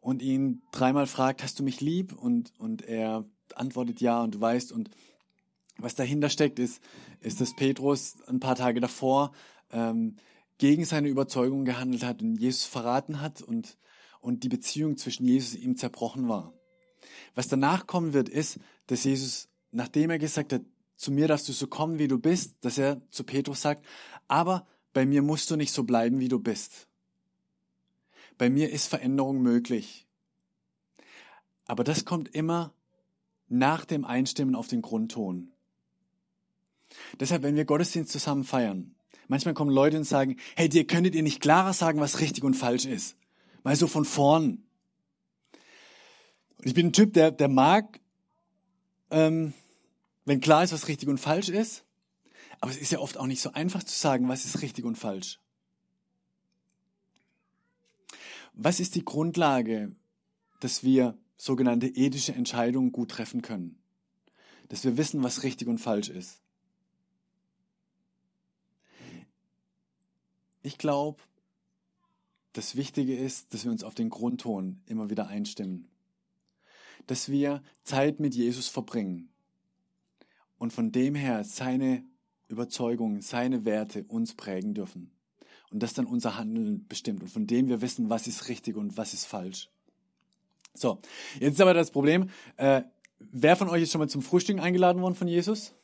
und 0.00 0.22
ihn 0.22 0.62
dreimal 0.70 1.08
fragt, 1.08 1.42
hast 1.42 1.58
du 1.58 1.64
mich 1.64 1.80
lieb? 1.80 2.12
Und, 2.12 2.52
und 2.58 2.82
er 2.82 3.24
antwortet 3.56 4.00
ja 4.00 4.22
und 4.22 4.36
du 4.36 4.40
weißt. 4.40 4.70
Und 4.70 4.90
was 5.76 5.96
dahinter 5.96 6.28
steckt, 6.28 6.60
ist, 6.60 6.80
ist, 7.20 7.40
dass 7.40 7.56
Petrus 7.56 8.22
ein 8.28 8.38
paar 8.38 8.54
Tage 8.54 8.80
davor 8.80 9.32
ähm, 9.72 10.14
gegen 10.60 10.84
seine 10.84 11.08
Überzeugung 11.08 11.64
gehandelt 11.64 12.04
hat 12.04 12.20
und 12.20 12.36
Jesus 12.36 12.66
verraten 12.66 13.22
hat 13.22 13.40
und, 13.40 13.78
und 14.20 14.44
die 14.44 14.50
Beziehung 14.50 14.98
zwischen 14.98 15.24
Jesus 15.24 15.54
und 15.54 15.62
ihm 15.62 15.76
zerbrochen 15.78 16.28
war. 16.28 16.52
Was 17.34 17.48
danach 17.48 17.86
kommen 17.86 18.12
wird, 18.12 18.28
ist, 18.28 18.58
dass 18.86 19.04
Jesus, 19.04 19.48
nachdem 19.70 20.10
er 20.10 20.18
gesagt 20.18 20.52
hat, 20.52 20.60
zu 20.96 21.12
mir 21.12 21.28
darfst 21.28 21.48
du 21.48 21.54
so 21.54 21.66
kommen, 21.66 21.98
wie 21.98 22.08
du 22.08 22.18
bist, 22.18 22.56
dass 22.60 22.76
er 22.76 23.00
zu 23.08 23.24
Petrus 23.24 23.62
sagt, 23.62 23.86
aber 24.28 24.66
bei 24.92 25.06
mir 25.06 25.22
musst 25.22 25.50
du 25.50 25.56
nicht 25.56 25.72
so 25.72 25.84
bleiben, 25.84 26.20
wie 26.20 26.28
du 26.28 26.38
bist. 26.38 26.88
Bei 28.36 28.50
mir 28.50 28.70
ist 28.70 28.86
Veränderung 28.86 29.40
möglich. 29.40 30.06
Aber 31.64 31.84
das 31.84 32.04
kommt 32.04 32.34
immer 32.34 32.74
nach 33.48 33.86
dem 33.86 34.04
Einstimmen 34.04 34.54
auf 34.54 34.68
den 34.68 34.82
Grundton. 34.82 35.52
Deshalb, 37.18 37.44
wenn 37.44 37.56
wir 37.56 37.64
Gottesdienst 37.64 38.12
zusammen 38.12 38.44
feiern, 38.44 38.94
manchmal 39.30 39.54
kommen 39.54 39.70
Leute 39.70 39.96
und 39.96 40.04
sagen, 40.04 40.36
hey, 40.56 40.68
dir 40.68 40.86
könntet 40.86 41.14
ihr 41.14 41.22
nicht 41.22 41.40
klarer 41.40 41.72
sagen, 41.72 42.00
was 42.00 42.20
richtig 42.20 42.42
und 42.42 42.54
falsch 42.54 42.84
ist. 42.84 43.16
Mal 43.62 43.76
so 43.76 43.86
von 43.86 44.04
vorn. 44.04 44.64
Und 46.58 46.66
ich 46.66 46.74
bin 46.74 46.88
ein 46.88 46.92
Typ, 46.92 47.14
der, 47.14 47.30
der 47.30 47.48
mag, 47.48 48.00
ähm, 49.10 49.54
wenn 50.24 50.40
klar 50.40 50.64
ist, 50.64 50.72
was 50.72 50.88
richtig 50.88 51.08
und 51.08 51.18
falsch 51.18 51.48
ist. 51.48 51.84
Aber 52.60 52.72
es 52.72 52.76
ist 52.76 52.92
ja 52.92 52.98
oft 52.98 53.16
auch 53.16 53.26
nicht 53.26 53.40
so 53.40 53.52
einfach 53.52 53.84
zu 53.84 53.96
sagen, 53.96 54.28
was 54.28 54.44
ist 54.44 54.62
richtig 54.62 54.84
und 54.84 54.96
falsch. 54.96 55.38
Was 58.52 58.80
ist 58.80 58.96
die 58.96 59.04
Grundlage, 59.04 59.94
dass 60.58 60.82
wir 60.82 61.16
sogenannte 61.36 61.86
ethische 61.86 62.34
Entscheidungen 62.34 62.90
gut 62.90 63.12
treffen 63.12 63.42
können? 63.42 63.78
Dass 64.68 64.84
wir 64.84 64.96
wissen, 64.96 65.22
was 65.22 65.44
richtig 65.44 65.68
und 65.68 65.78
falsch 65.78 66.08
ist. 66.08 66.42
Ich 70.62 70.78
glaube, 70.78 71.22
das 72.52 72.76
Wichtige 72.76 73.16
ist, 73.16 73.54
dass 73.54 73.64
wir 73.64 73.70
uns 73.70 73.84
auf 73.84 73.94
den 73.94 74.10
Grundton 74.10 74.82
immer 74.86 75.08
wieder 75.10 75.28
einstimmen. 75.28 75.88
Dass 77.06 77.30
wir 77.30 77.62
Zeit 77.84 78.20
mit 78.20 78.34
Jesus 78.34 78.68
verbringen. 78.68 79.30
Und 80.58 80.72
von 80.72 80.92
dem 80.92 81.14
her 81.14 81.44
seine 81.44 82.04
Überzeugungen, 82.48 83.22
seine 83.22 83.64
Werte 83.64 84.04
uns 84.04 84.34
prägen 84.34 84.74
dürfen 84.74 85.10
und 85.70 85.82
das 85.82 85.94
dann 85.94 86.06
unser 86.06 86.36
Handeln 86.36 86.86
bestimmt 86.88 87.22
und 87.22 87.28
von 87.28 87.46
dem 87.46 87.68
wir 87.68 87.80
wissen, 87.80 88.10
was 88.10 88.26
ist 88.26 88.48
richtig 88.48 88.76
und 88.76 88.96
was 88.96 89.14
ist 89.14 89.24
falsch. 89.24 89.70
So, 90.74 91.00
jetzt 91.38 91.54
ist 91.54 91.60
aber 91.60 91.74
das 91.74 91.90
Problem, 91.90 92.28
äh, 92.56 92.82
wer 93.18 93.56
von 93.56 93.68
euch 93.68 93.82
ist 93.82 93.92
schon 93.92 94.00
mal 94.00 94.08
zum 94.08 94.22
Frühstück 94.22 94.58
eingeladen 94.60 95.00
worden 95.00 95.14
von 95.14 95.28
Jesus? 95.28 95.74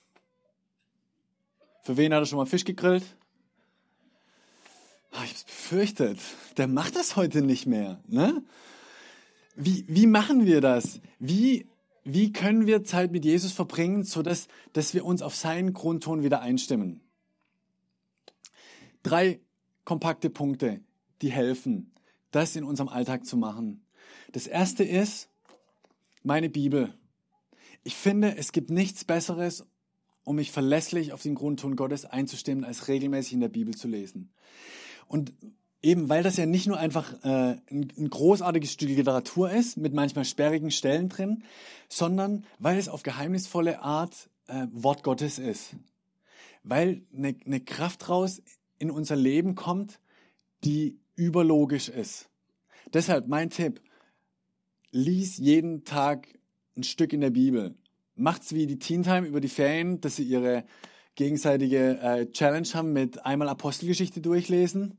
Für 1.83 1.97
wen 1.97 2.13
hat 2.13 2.23
er 2.23 2.27
schon 2.27 2.39
mal 2.39 2.47
Fisch 2.47 2.65
gegrillt? 2.65 3.17
Ah, 5.17 5.25
ich 5.25 5.31
hab's 5.31 5.45
befürchtet, 5.45 6.19
der 6.59 6.67
macht 6.67 6.95
das 6.95 7.17
heute 7.17 7.41
nicht 7.41 7.65
mehr. 7.65 8.03
Ne? 8.07 8.43
Wie, 9.55 9.87
wie 9.89 10.07
machen 10.07 10.45
wir 10.45 10.61
das? 10.61 11.01
Wie, 11.19 11.67
wie 12.05 12.35
können 12.35 12.67
wir 12.67 12.85
Zeit 12.85 13.13
mit 13.13 13.25
Jesus 13.25 13.53
verbringen, 13.53 14.03
so 14.03 14.21
dass, 14.21 14.47
dass 14.75 14.93
wir 14.93 15.07
uns 15.07 15.23
auf 15.23 15.35
seinen 15.35 15.73
Grundton 15.73 16.23
wieder 16.23 16.43
einstimmen? 16.43 17.01
Drei 19.03 19.41
kompakte 19.85 20.29
Punkte, 20.29 20.81
die 21.23 21.31
helfen, 21.31 21.95
das 22.31 22.55
in 22.55 22.65
unserem 22.65 22.91
Alltag 22.91 23.25
zu 23.25 23.39
machen. 23.39 23.87
Das 24.33 24.47
erste 24.47 24.85
ist 24.85 25.31
meine 26.25 26.51
Bibel. 26.51 26.93
Ich 27.85 27.95
finde, 27.95 28.37
es 28.37 28.53
gibt 28.53 28.69
nichts 28.69 29.07
Besseres, 29.07 29.65
um 30.25 30.37
mich 30.37 30.53
verlässlich 30.53 31.15
auf 31.15 31.23
den 31.23 31.37
Grundton 31.37 31.75
Gottes 31.75 32.05
einzustimmen, 32.05 32.65
als 32.65 32.89
regelmäßig 32.89 33.33
in 33.33 33.41
der 33.41 33.49
Bibel 33.49 33.75
zu 33.75 33.89
lesen. 33.89 34.31
Und 35.07 35.33
eben 35.83 36.09
weil 36.09 36.23
das 36.23 36.37
ja 36.37 36.47
nicht 36.47 36.67
nur 36.67 36.79
einfach 36.79 37.13
äh, 37.25 37.57
ein, 37.71 37.93
ein 37.97 38.11
großartiges 38.11 38.73
Stück 38.73 38.89
Literatur 38.89 39.51
ist, 39.51 39.77
mit 39.77 39.95
manchmal 39.95 40.25
sperrigen 40.25 40.71
Stellen 40.71 41.09
drin, 41.09 41.45
sondern 41.89 42.45
weil 42.59 42.79
es 42.79 42.89
auf 42.89 43.03
geheimnisvolle 43.03 43.81
Art 43.81 44.29
äh, 44.49 44.67
Wort 44.73 45.03
Gottes 45.03 45.39
ist. 45.39 45.77
Weil 46.65 47.03
eine, 47.17 47.37
eine 47.45 47.61
Kraft 47.61 48.09
raus 48.09 48.43
in 48.79 48.91
unser 48.91 49.17
Leben 49.17 49.55
kommt, 49.55 50.01
die 50.65 50.99
überlogisch 51.15 51.89
ist. 51.89 52.29
Deshalb 52.93 53.29
mein 53.29 53.51
Tipp, 53.51 53.81
lies 54.91 55.39
jeden 55.39 55.85
Tag 55.85 56.29
ein 56.77 56.83
Stück 56.83 57.13
in 57.13 57.21
der 57.21 57.31
Bibel. 57.31 57.75
Macht's 58.17 58.55
wie 58.55 58.67
die 58.67 58.79
Teen 58.79 59.03
Time 59.03 59.27
über 59.27 59.41
die 59.41 59.49
Ferien, 59.49 60.01
dass 60.01 60.17
sie 60.17 60.25
ihre 60.25 60.65
gegenseitige 61.17 61.99
äh, 62.01 62.31
Challenge 62.31 62.69
haben 62.75 62.93
mit 62.93 63.25
einmal 63.27 63.49
Apostelgeschichte 63.49 64.21
durchlesen. 64.21 64.99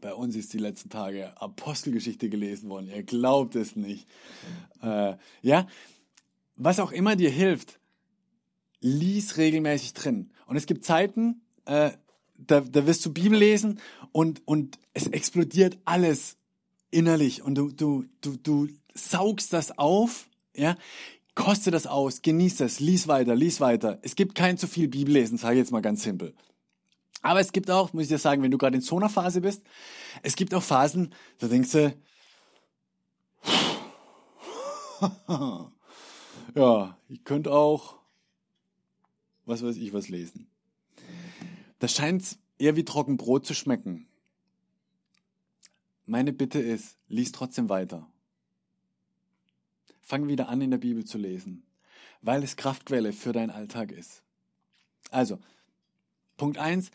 Bei 0.00 0.12
uns 0.12 0.34
ist 0.34 0.52
die 0.52 0.58
letzten 0.58 0.90
Tage 0.90 1.40
Apostelgeschichte 1.40 2.28
gelesen 2.28 2.68
worden. 2.68 2.88
Ihr 2.88 3.02
glaubt 3.02 3.54
es 3.54 3.76
nicht. 3.76 4.08
Äh, 4.82 5.14
ja, 5.42 5.66
was 6.56 6.80
auch 6.80 6.92
immer 6.92 7.16
dir 7.16 7.30
hilft, 7.30 7.78
lies 8.80 9.36
regelmäßig 9.36 9.94
drin. 9.94 10.30
Und 10.46 10.56
es 10.56 10.66
gibt 10.66 10.84
Zeiten, 10.84 11.42
äh, 11.64 11.90
da, 12.38 12.60
da 12.60 12.86
wirst 12.86 13.04
du 13.06 13.12
Bibel 13.12 13.38
lesen 13.38 13.80
und, 14.12 14.42
und 14.46 14.78
es 14.94 15.06
explodiert 15.06 15.78
alles 15.84 16.36
innerlich 16.90 17.42
und 17.42 17.56
du, 17.56 17.70
du, 17.70 18.04
du, 18.20 18.36
du 18.36 18.68
saugst 18.94 19.52
das 19.52 19.78
auf, 19.78 20.28
ja, 20.54 20.76
koste 21.36 21.70
das 21.70 21.86
aus, 21.86 22.22
genieß 22.22 22.56
das, 22.56 22.80
lies 22.80 23.06
weiter, 23.06 23.36
lies 23.36 23.60
weiter. 23.60 24.00
Es 24.02 24.16
gibt 24.16 24.34
kein 24.34 24.58
zu 24.58 24.66
viel 24.66 24.88
Bibellesen, 24.88 25.38
sage 25.38 25.54
ich 25.54 25.58
jetzt 25.58 25.70
mal 25.70 25.82
ganz 25.82 26.02
simpel. 26.02 26.34
Aber 27.22 27.38
es 27.38 27.52
gibt 27.52 27.70
auch, 27.70 27.92
muss 27.92 28.04
ich 28.04 28.08
dir 28.08 28.18
sagen, 28.18 28.42
wenn 28.42 28.50
du 28.50 28.58
gerade 28.58 28.76
in 28.76 28.82
so 28.82 28.96
einer 28.96 29.08
Phase 29.08 29.40
bist, 29.40 29.62
es 30.22 30.34
gibt 30.34 30.52
auch 30.54 30.62
Phasen, 30.62 31.14
da 31.38 31.46
denkst 31.46 31.70
du, 31.72 31.96
ja, 36.54 36.98
ich 37.08 37.22
könnte 37.22 37.52
auch, 37.52 37.96
was 39.44 39.62
weiß 39.62 39.76
ich, 39.76 39.92
was 39.92 40.08
lesen. 40.08 40.48
Das 41.78 41.92
scheint 41.92 42.38
eher 42.58 42.76
wie 42.76 42.84
Trockenbrot 42.84 43.46
zu 43.46 43.54
schmecken. 43.54 44.08
Meine 46.06 46.32
Bitte 46.32 46.60
ist, 46.60 46.96
lies 47.08 47.32
trotzdem 47.32 47.68
weiter. 47.68 48.08
Fang 50.08 50.28
wieder 50.28 50.48
an, 50.48 50.60
in 50.60 50.70
der 50.70 50.78
Bibel 50.78 51.04
zu 51.04 51.18
lesen, 51.18 51.64
weil 52.22 52.44
es 52.44 52.54
Kraftquelle 52.54 53.12
für 53.12 53.32
deinen 53.32 53.50
Alltag 53.50 53.90
ist. 53.90 54.22
Also, 55.10 55.40
Punkt 56.36 56.58
eins: 56.58 56.92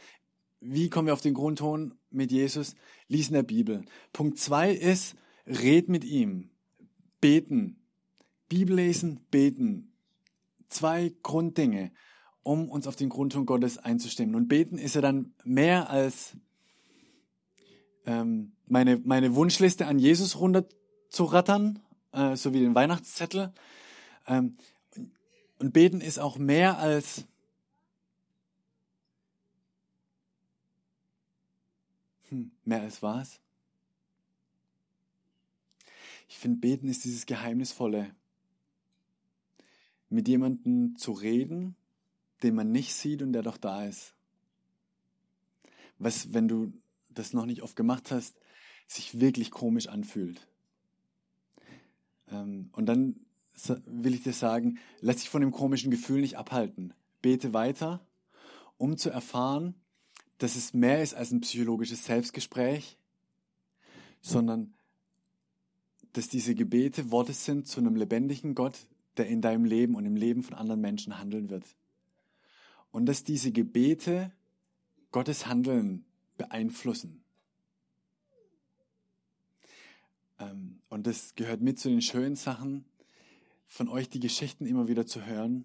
wie 0.62 0.89
kommen 0.89 1.08
wir 1.08 1.13
auf 1.13 1.19
den 1.19 1.34
Grundton 1.34 1.95
mit 2.10 2.32
Jesus? 2.32 2.74
Lies 3.10 3.28
in 3.28 3.34
der 3.34 3.43
Bibel. 3.43 3.84
Punkt 4.13 4.39
zwei 4.39 4.71
ist, 4.71 5.15
red 5.45 5.89
mit 5.89 6.06
ihm. 6.06 6.52
Beten. 7.19 7.82
Bibel 8.47 8.78
lesen, 8.78 9.19
beten. 9.30 9.91
Zwei 10.69 11.13
Grunddinge 11.21 11.91
um 12.43 12.69
uns 12.69 12.88
auf 12.88 12.95
den 12.95 13.10
Grundton 13.10 13.45
Gottes 13.45 13.78
einzustimmen. 13.78 14.36
Und 14.36 14.47
beten 14.47 14.78
ist 14.78 14.95
ja 14.95 15.02
dann 15.02 15.34
mehr 15.43 15.89
als 15.89 16.38
ähm, 18.06 18.54
meine, 18.67 19.00
meine 19.04 19.36
Wunschliste 19.36 19.86
an 19.86 20.00
Jesus 20.00 20.39
runterzurattern, 20.39 21.80
äh, 22.12 22.36
so 22.36 22.54
wie 22.54 22.60
den 22.60 22.76
Weihnachtszettel. 22.76 23.54
Ähm, 24.28 24.58
und 25.60 25.74
beten 25.74 26.02
ist 26.02 26.19
auch 26.19 26.38
mehr 26.38 26.80
als 26.80 27.26
hm, 32.30 32.52
mehr 32.65 32.82
als 32.82 33.02
was? 33.02 33.39
Ich 36.28 36.39
finde, 36.39 36.60
beten 36.60 36.88
ist 36.88 37.04
dieses 37.04 37.26
Geheimnisvolle. 37.26 38.15
Mit 40.10 40.28
jemandem 40.28 40.95
zu 40.97 41.12
reden, 41.12 41.76
den 42.41 42.56
man 42.56 42.71
nicht 42.71 42.93
sieht 42.93 43.21
und 43.21 43.34
der 43.34 43.43
doch 43.43 43.58
da 43.58 43.86
ist. 43.86 44.13
Was, 46.00 46.34
wenn 46.34 46.47
du 46.47 46.74
das 47.10 47.34
noch 47.34 47.45
nicht 47.45 47.62
oft 47.62 47.76
gemacht 47.76 48.12
hast, 48.12 48.39
sich 48.88 49.19
wirklich 49.19 49.52
komisch 49.52 49.88
anfühlt. 49.88 50.47
Ähm, 52.32 52.70
und 52.74 52.86
dann 52.86 53.20
will 53.86 54.13
ich 54.13 54.24
dir 54.24 54.34
sagen, 54.34 54.80
lass 55.02 55.17
dich 55.17 55.30
von 55.30 55.41
dem 55.41 55.52
komischen 55.52 55.91
Gefühl 55.91 56.22
nicht 56.22 56.38
abhalten. 56.38 56.94
Bete 57.22 57.54
weiter, 57.54 58.06
um 58.78 58.98
zu 58.98 59.10
erfahren, 59.10 59.76
dass 60.38 60.56
es 60.56 60.74
mehr 60.74 61.04
ist 61.04 61.13
als 61.13 61.32
ein 61.32 61.41
psychologisches 61.41 62.06
Selbstgespräch, 62.06 62.98
sondern 64.22 64.74
dass 66.13 66.30
diese 66.30 66.56
Gebete 66.56 67.12
Worte 67.12 67.34
sind 67.34 67.67
zu 67.67 67.80
einem 67.80 67.96
lebendigen 67.96 68.56
Gott, 68.56 68.88
der 69.17 69.28
in 69.28 69.41
deinem 69.41 69.65
Leben 69.65 69.96
und 69.96 70.06
im 70.06 70.15
Leben 70.15 70.41
von 70.41 70.56
anderen 70.56 70.82
Menschen 70.82 71.20
handeln 71.20 71.50
wird. 71.50 71.65
Und 72.91 73.06
dass 73.06 73.24
diese 73.24 73.52
Gebete 73.52 74.32
Gottes 75.12 75.46
Handeln 75.46 76.06
beeinflussen. 76.38 77.24
Ähm, 80.39 80.81
und 80.92 81.08
das 81.08 81.36
gehört 81.36 81.62
mit 81.62 81.80
zu 81.80 81.88
den 81.88 82.02
schönen 82.02 82.36
Sachen, 82.36 82.84
von 83.66 83.88
euch 83.88 84.10
die 84.10 84.20
Geschichten 84.20 84.66
immer 84.66 84.90
wieder 84.90 85.06
zu 85.06 85.26
hören, 85.26 85.64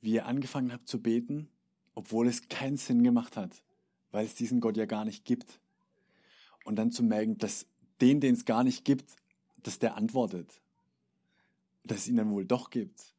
wie 0.00 0.14
ihr 0.14 0.26
angefangen 0.26 0.72
habt 0.72 0.88
zu 0.88 1.00
beten, 1.00 1.48
obwohl 1.94 2.26
es 2.26 2.48
keinen 2.48 2.76
Sinn 2.76 3.04
gemacht 3.04 3.36
hat, 3.36 3.62
weil 4.10 4.26
es 4.26 4.34
diesen 4.34 4.60
Gott 4.60 4.76
ja 4.76 4.84
gar 4.86 5.04
nicht 5.04 5.24
gibt. 5.24 5.60
Und 6.64 6.74
dann 6.74 6.90
zu 6.90 7.04
merken, 7.04 7.38
dass 7.38 7.66
den, 8.00 8.20
den 8.20 8.34
es 8.34 8.46
gar 8.46 8.64
nicht 8.64 8.84
gibt, 8.84 9.14
dass 9.62 9.78
der 9.78 9.96
antwortet. 9.96 10.60
Dass 11.84 11.98
es 11.98 12.08
ihn 12.08 12.16
dann 12.16 12.30
wohl 12.30 12.44
doch 12.44 12.70
gibt. 12.70 13.14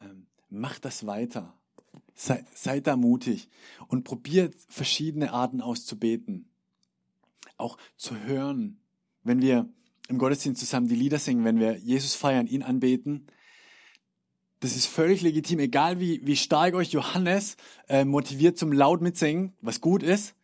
Ähm, 0.00 0.28
macht 0.48 0.84
das 0.84 1.06
weiter. 1.06 1.58
Sei, 2.14 2.44
seid 2.54 2.86
da 2.86 2.94
mutig 2.94 3.48
und 3.88 4.04
probiert 4.04 4.54
verschiedene 4.68 5.32
Arten 5.32 5.60
auszubeten. 5.60 6.48
Auch 7.56 7.78
zu 7.96 8.16
hören, 8.20 8.78
wenn 9.24 9.40
wir 9.40 9.68
im 10.08 10.18
Gottesdienst 10.18 10.60
zusammen 10.60 10.88
die 10.88 10.94
Lieder 10.94 11.18
singen, 11.18 11.44
wenn 11.44 11.58
wir 11.58 11.76
Jesus 11.78 12.14
feiern, 12.14 12.46
ihn 12.46 12.62
anbeten. 12.62 13.26
Das 14.60 14.76
ist 14.76 14.86
völlig 14.86 15.22
legitim, 15.22 15.58
egal 15.58 16.00
wie, 16.00 16.24
wie 16.24 16.36
stark 16.36 16.74
euch 16.74 16.92
Johannes 16.92 17.56
äh, 17.88 18.04
motiviert 18.04 18.58
zum 18.58 18.72
laut 18.72 19.00
mitsingen, 19.00 19.54
was 19.60 19.80
gut 19.80 20.02
ist. 20.02 20.34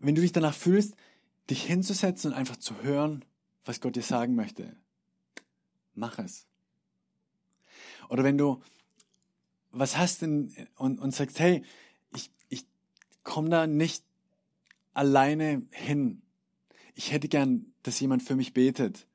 Wenn 0.00 0.14
du 0.14 0.22
dich 0.22 0.32
danach 0.32 0.54
fühlst, 0.54 0.94
dich 1.50 1.62
hinzusetzen 1.64 2.32
und 2.32 2.36
einfach 2.36 2.56
zu 2.56 2.82
hören, 2.82 3.24
was 3.64 3.80
Gott 3.80 3.96
dir 3.96 4.02
sagen 4.02 4.34
möchte, 4.34 4.76
mach 5.94 6.18
es. 6.18 6.46
Oder 8.08 8.24
wenn 8.24 8.38
du 8.38 8.60
was 9.74 9.96
hast 9.96 10.22
denn 10.22 10.54
und, 10.76 11.00
und 11.00 11.12
sagst, 11.12 11.40
hey, 11.40 11.62
ich, 12.14 12.30
ich 12.48 12.64
komme 13.22 13.50
da 13.50 13.66
nicht 13.66 14.04
alleine 14.92 15.66
hin. 15.70 16.22
Ich 16.94 17.12
hätte 17.12 17.28
gern, 17.28 17.73
dass 17.84 18.00
jemand 18.00 18.22
für 18.22 18.34
mich 18.34 18.52
betet. 18.52 19.06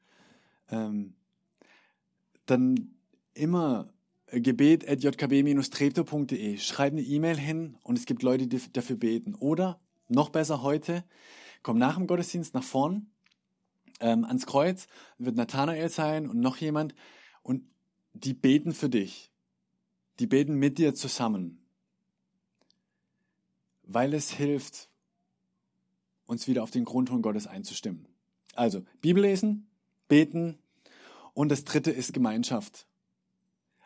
Ähm, 0.70 1.14
dann 2.46 2.96
immer 3.34 3.94
gebet 4.32 4.88
at 4.88 5.04
jkb-treptow.de. 5.04 6.58
Schreib 6.58 6.94
eine 6.94 7.02
E-Mail 7.02 7.38
hin 7.38 7.78
und 7.84 7.98
es 7.98 8.06
gibt 8.06 8.24
Leute, 8.24 8.48
die 8.48 8.62
dafür 8.72 8.96
beten. 8.96 9.36
Oder 9.36 9.80
noch 10.08 10.30
besser 10.30 10.64
heute, 10.64 11.04
komm 11.62 11.78
nach 11.78 11.98
dem 11.98 12.08
Gottesdienst 12.08 12.54
nach 12.54 12.64
vorn 12.64 13.12
ähm, 14.00 14.24
ans 14.24 14.46
Kreuz, 14.46 14.88
wird 15.18 15.36
Nathanael 15.36 15.90
sein 15.90 16.30
und 16.30 16.40
noch 16.40 16.58
jemand 16.58 16.96
und 17.44 17.64
die 18.14 18.34
beten 18.34 18.72
für 18.74 18.90
dich 18.90 19.30
die 20.20 20.28
beten 20.28 20.56
mit 20.56 20.78
dir 20.78 20.94
zusammen, 20.94 21.66
weil 23.84 24.14
es 24.14 24.32
hilft, 24.32 24.90
uns 26.26 26.48
wieder 26.48 26.62
auf 26.62 26.72
den 26.72 26.86
Grundton 26.86 27.22
Gottes 27.22 27.48
einzustimmen. 27.48 28.06
Also 28.60 28.84
Bibel 29.00 29.24
lesen, 29.24 29.70
beten 30.10 30.58
und 31.34 31.48
das 31.48 31.64
dritte 31.64 31.92
ist 31.92 32.12
Gemeinschaft. 32.12 32.88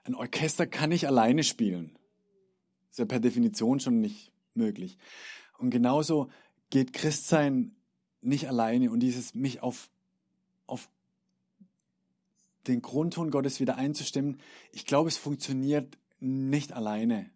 Ein 0.04 0.16
Orchester 0.16 0.66
kann 0.66 0.90
nicht 0.90 1.06
alleine 1.06 1.44
spielen. 1.44 1.96
Ist 2.90 2.98
ja 2.98 3.06
per 3.06 3.20
Definition 3.20 3.80
schon 3.80 4.02
nicht 4.02 4.32
möglich. 4.56 4.98
Und 5.60 5.70
genauso 5.70 6.32
geht 6.72 6.92
Christsein 6.92 7.76
nicht 8.22 8.48
alleine 8.48 8.90
und 8.90 9.02
dieses 9.02 9.36
mich 9.36 9.62
auf, 9.62 9.92
auf 10.66 10.90
den 12.66 12.82
Grundton 12.82 13.30
Gottes 13.30 13.60
wieder 13.60 13.76
einzustimmen. 13.76 14.40
Ich 14.72 14.88
glaube, 14.88 15.10
es 15.10 15.18
funktioniert 15.18 16.00
nicht 16.20 16.74
alleine. 16.74 17.30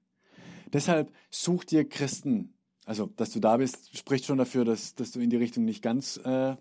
Deshalb 0.73 1.13
such 1.30 1.65
dir 1.65 1.88
Christen. 1.88 2.56
Also, 2.86 3.06
dass 3.15 3.30
du 3.30 3.39
da 3.39 3.58
bist, 3.58 3.95
spricht 3.95 4.26
schon 4.26 4.39
dafür, 4.39 4.65
dass, 4.65 4.95
dass 4.95 5.12
du 5.12 5.19
in 5.19 5.30
die 5.30 5.38
Richtung 5.38 5.65
nicht 5.65 5.84
ganz 5.84 6.17
äh, 6.17 6.56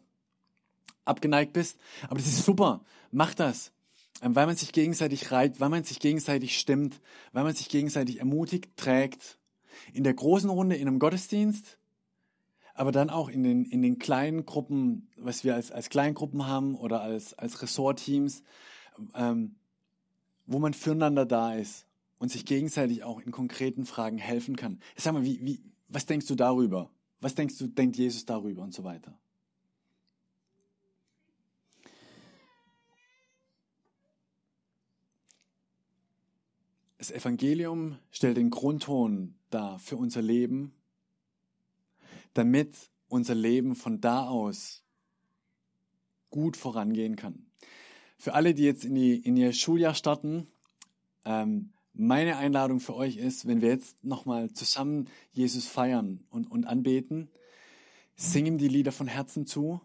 abgeneigt 1.07 1.53
bist. 1.53 1.79
Aber 2.05 2.17
das 2.17 2.27
ist 2.27 2.45
super. 2.45 2.85
Mach 3.11 3.35
das. 3.35 3.73
Ähm, 4.23 4.35
weil 4.35 4.47
man 4.47 4.57
sich 4.57 4.73
gegenseitig 4.73 5.31
reibt, 5.31 5.61
weil 5.61 5.69
man 5.69 5.85
sich 5.85 6.01
gegenseitig 6.01 6.59
stimmt, 6.59 7.01
weil 7.33 7.45
man 7.45 7.55
sich 7.55 7.69
gegenseitig 7.69 8.19
ermutigt, 8.19 8.77
trägt. 8.77 9.39
In 9.93 10.05
der 10.05 10.15
großen 10.15 10.49
Runde, 10.49 10.77
in 10.77 10.89
einem 10.89 10.99
Gottesdienst, 10.99 11.79
aber 12.75 12.93
dann 12.93 13.11
auch 13.11 13.29
in 13.29 13.43
den, 13.43 13.65
in 13.65 13.83
den 13.83 13.99
kleinen 13.99 14.45
Gruppen, 14.45 15.09
was 15.17 15.45
wir 15.45 15.55
als, 15.55 15.71
als 15.71 15.91
Kleingruppen 15.91 16.47
haben 16.47 16.75
oder 16.75 17.01
als, 17.01 17.35
als 17.35 17.63
Ressortteams, 17.63 18.43
ähm, 19.15 19.57
wo 20.47 20.59
man 20.59 20.75
füreinander 20.75 21.27
da 21.27 21.55
ist 21.55 21.87
und 22.19 22.31
sich 22.31 22.45
gegenseitig 22.45 23.05
auch 23.05 23.21
in 23.21 23.33
konkreten 23.33 23.85
Fragen 23.85 24.19
helfen 24.19 24.57
kann. 24.57 24.81
Sag 24.97 25.15
mal, 25.15 25.25
wie, 25.25 25.45
wie, 25.45 25.63
was 25.89 26.07
denkst 26.07 26.27
du 26.27 26.35
darüber? 26.35 26.91
Was 27.21 27.35
denkst 27.35 27.59
du, 27.59 27.67
denkt 27.67 27.97
Jesus 27.97 28.25
darüber 28.27 28.63
und 28.63 28.75
so 28.75 28.85
weiter? 28.85 29.19
Das 36.99 37.11
Evangelium 37.11 37.99
stellt 38.11 38.39
den 38.39 38.51
Grundton 38.51 39.35
dar 39.51 39.79
für 39.79 39.97
unser 39.97 40.23
Leben, 40.23 40.73
damit 42.35 42.75
unser 43.09 43.35
Leben 43.35 43.75
von 43.75 44.01
da 44.01 44.27
aus 44.27 44.83
gut 46.31 46.57
vorangehen 46.57 47.17
kann. 47.17 47.47
Für 48.19 48.35
alle, 48.35 48.55
die 48.55 48.65
jetzt 48.65 48.85
in, 48.85 48.95
die, 48.95 49.17
in 49.17 49.37
ihr 49.37 49.53
Schuljahr 49.53 49.95
starten, 49.95 50.47
ähm, 51.25 51.73
meine 51.93 52.37
Einladung 52.37 52.81
für 52.81 52.95
euch 52.95 53.17
ist, 53.17 53.47
wenn 53.47 53.61
wir 53.61 53.69
jetzt 53.69 54.03
nochmal 54.05 54.53
zusammen 54.53 55.09
Jesus 55.33 55.67
feiern 55.67 56.25
und, 56.31 56.51
und 56.51 56.67
anbeten, 56.67 57.31
sing 58.17 58.47
ihm 58.47 58.59
die 58.59 58.69
Lieder 58.69 58.93
von 58.93 59.07
Herzen 59.07 59.47
zu 59.47 59.81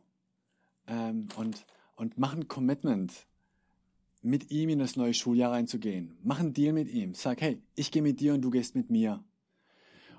ähm, 0.88 1.28
und, 1.36 1.66
und 1.96 2.18
mach 2.18 2.34
ein 2.34 2.48
Commitment, 2.48 3.14
mit 4.22 4.52
ihm 4.52 4.70
in 4.70 4.80
das 4.80 4.96
neue 4.96 5.14
Schuljahr 5.14 5.52
reinzugehen. 5.52 6.18
Mach 6.24 6.40
einen 6.40 6.54
Deal 6.54 6.74
mit 6.74 6.90
ihm. 6.90 7.14
Sag, 7.14 7.42
hey, 7.42 7.62
ich 7.76 7.92
gehe 7.92 8.02
mit 8.02 8.20
dir 8.20 8.34
und 8.34 8.42
du 8.42 8.52
gehst 8.52 8.76
mit 8.76 8.90
mir. 8.90 9.24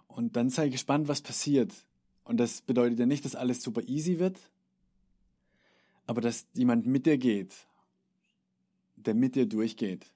Und 0.08 0.36
dann 0.36 0.50
sei 0.50 0.68
gespannt, 0.68 1.08
was 1.08 1.22
passiert. 1.22 1.72
Und 2.24 2.38
das 2.38 2.62
bedeutet 2.62 2.98
ja 2.98 3.06
nicht, 3.06 3.24
dass 3.24 3.34
alles 3.34 3.62
super 3.62 3.82
easy 3.86 4.18
wird, 4.18 4.38
aber 6.06 6.20
dass 6.20 6.46
jemand 6.54 6.86
mit 6.86 7.06
dir 7.06 7.18
geht, 7.18 7.54
der 8.96 9.14
mit 9.14 9.34
dir 9.34 9.46
durchgeht. 9.46 10.12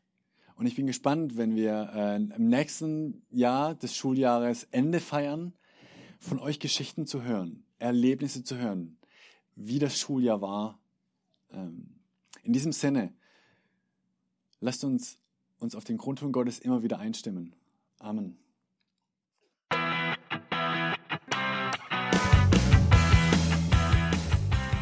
Und 0.57 0.67
ich 0.67 0.77
bin 0.77 0.87
gespannt, 0.87 1.37
wenn 1.37 1.55
wir 1.55 1.91
äh, 1.95 2.17
im 2.17 2.49
nächsten 2.49 3.23
Jahr 3.31 3.75
des 3.75 3.95
Schuljahres 3.97 4.67
Ende 4.71 5.01
feiern, 5.01 5.53
von 6.19 6.39
euch 6.39 6.59
Geschichten 6.61 7.07
zu 7.07 7.23
hören, 7.23 7.65
Erlebnisse 7.79 8.43
zu 8.43 8.57
hören, 8.57 8.97
wie 9.55 9.79
das 9.79 9.99
Schuljahr 9.99 10.41
war. 10.41 10.79
Ähm, 11.51 11.91
in 12.43 12.53
diesem 12.53 12.73
Sinne, 12.73 13.13
lasst 14.67 14.85
uns 14.85 15.19
uns 15.59 15.75
auf 15.75 15.85
den 15.85 15.97
Grundton 15.97 16.33
Gottes 16.33 16.59
immer 16.59 16.83
wieder 16.83 16.99
einstimmen. 16.99 17.55
Amen. 17.99 18.37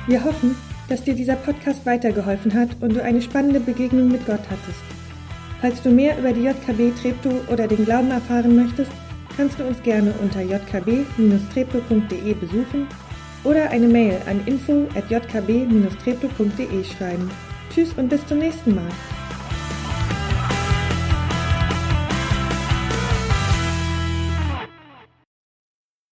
Wir 0.08 0.24
hoffen, 0.24 0.56
dass 0.88 1.04
dir 1.04 1.14
dieser 1.14 1.36
Podcast 1.36 1.86
weitergeholfen 1.86 2.52
hat 2.54 2.82
und 2.82 2.94
du 2.94 3.02
eine 3.02 3.22
spannende 3.22 3.60
Begegnung 3.60 4.08
mit 4.08 4.26
Gott 4.26 4.42
hattest. 4.50 4.82
Falls 5.60 5.80
du 5.82 5.90
mehr 5.90 6.18
über 6.18 6.32
die 6.32 6.42
JKB 6.42 6.90
Treptow 7.00 7.48
oder 7.48 7.68
den 7.68 7.84
Glauben 7.84 8.10
erfahren 8.10 8.56
möchtest, 8.56 8.90
kannst 9.36 9.60
du 9.60 9.66
uns 9.66 9.80
gerne 9.82 10.12
unter 10.20 10.40
jkb-treptow.de 10.40 12.34
besuchen 12.34 12.88
oder 13.44 13.70
eine 13.70 13.86
Mail 13.86 14.20
an 14.26 14.44
info@jkb-treptow.de 14.46 16.84
schreiben. 16.84 17.30
Tschüss 17.70 17.92
und 17.94 18.08
bis 18.08 18.26
zum 18.26 18.38
nächsten 18.38 18.74
Mal. 18.74 18.90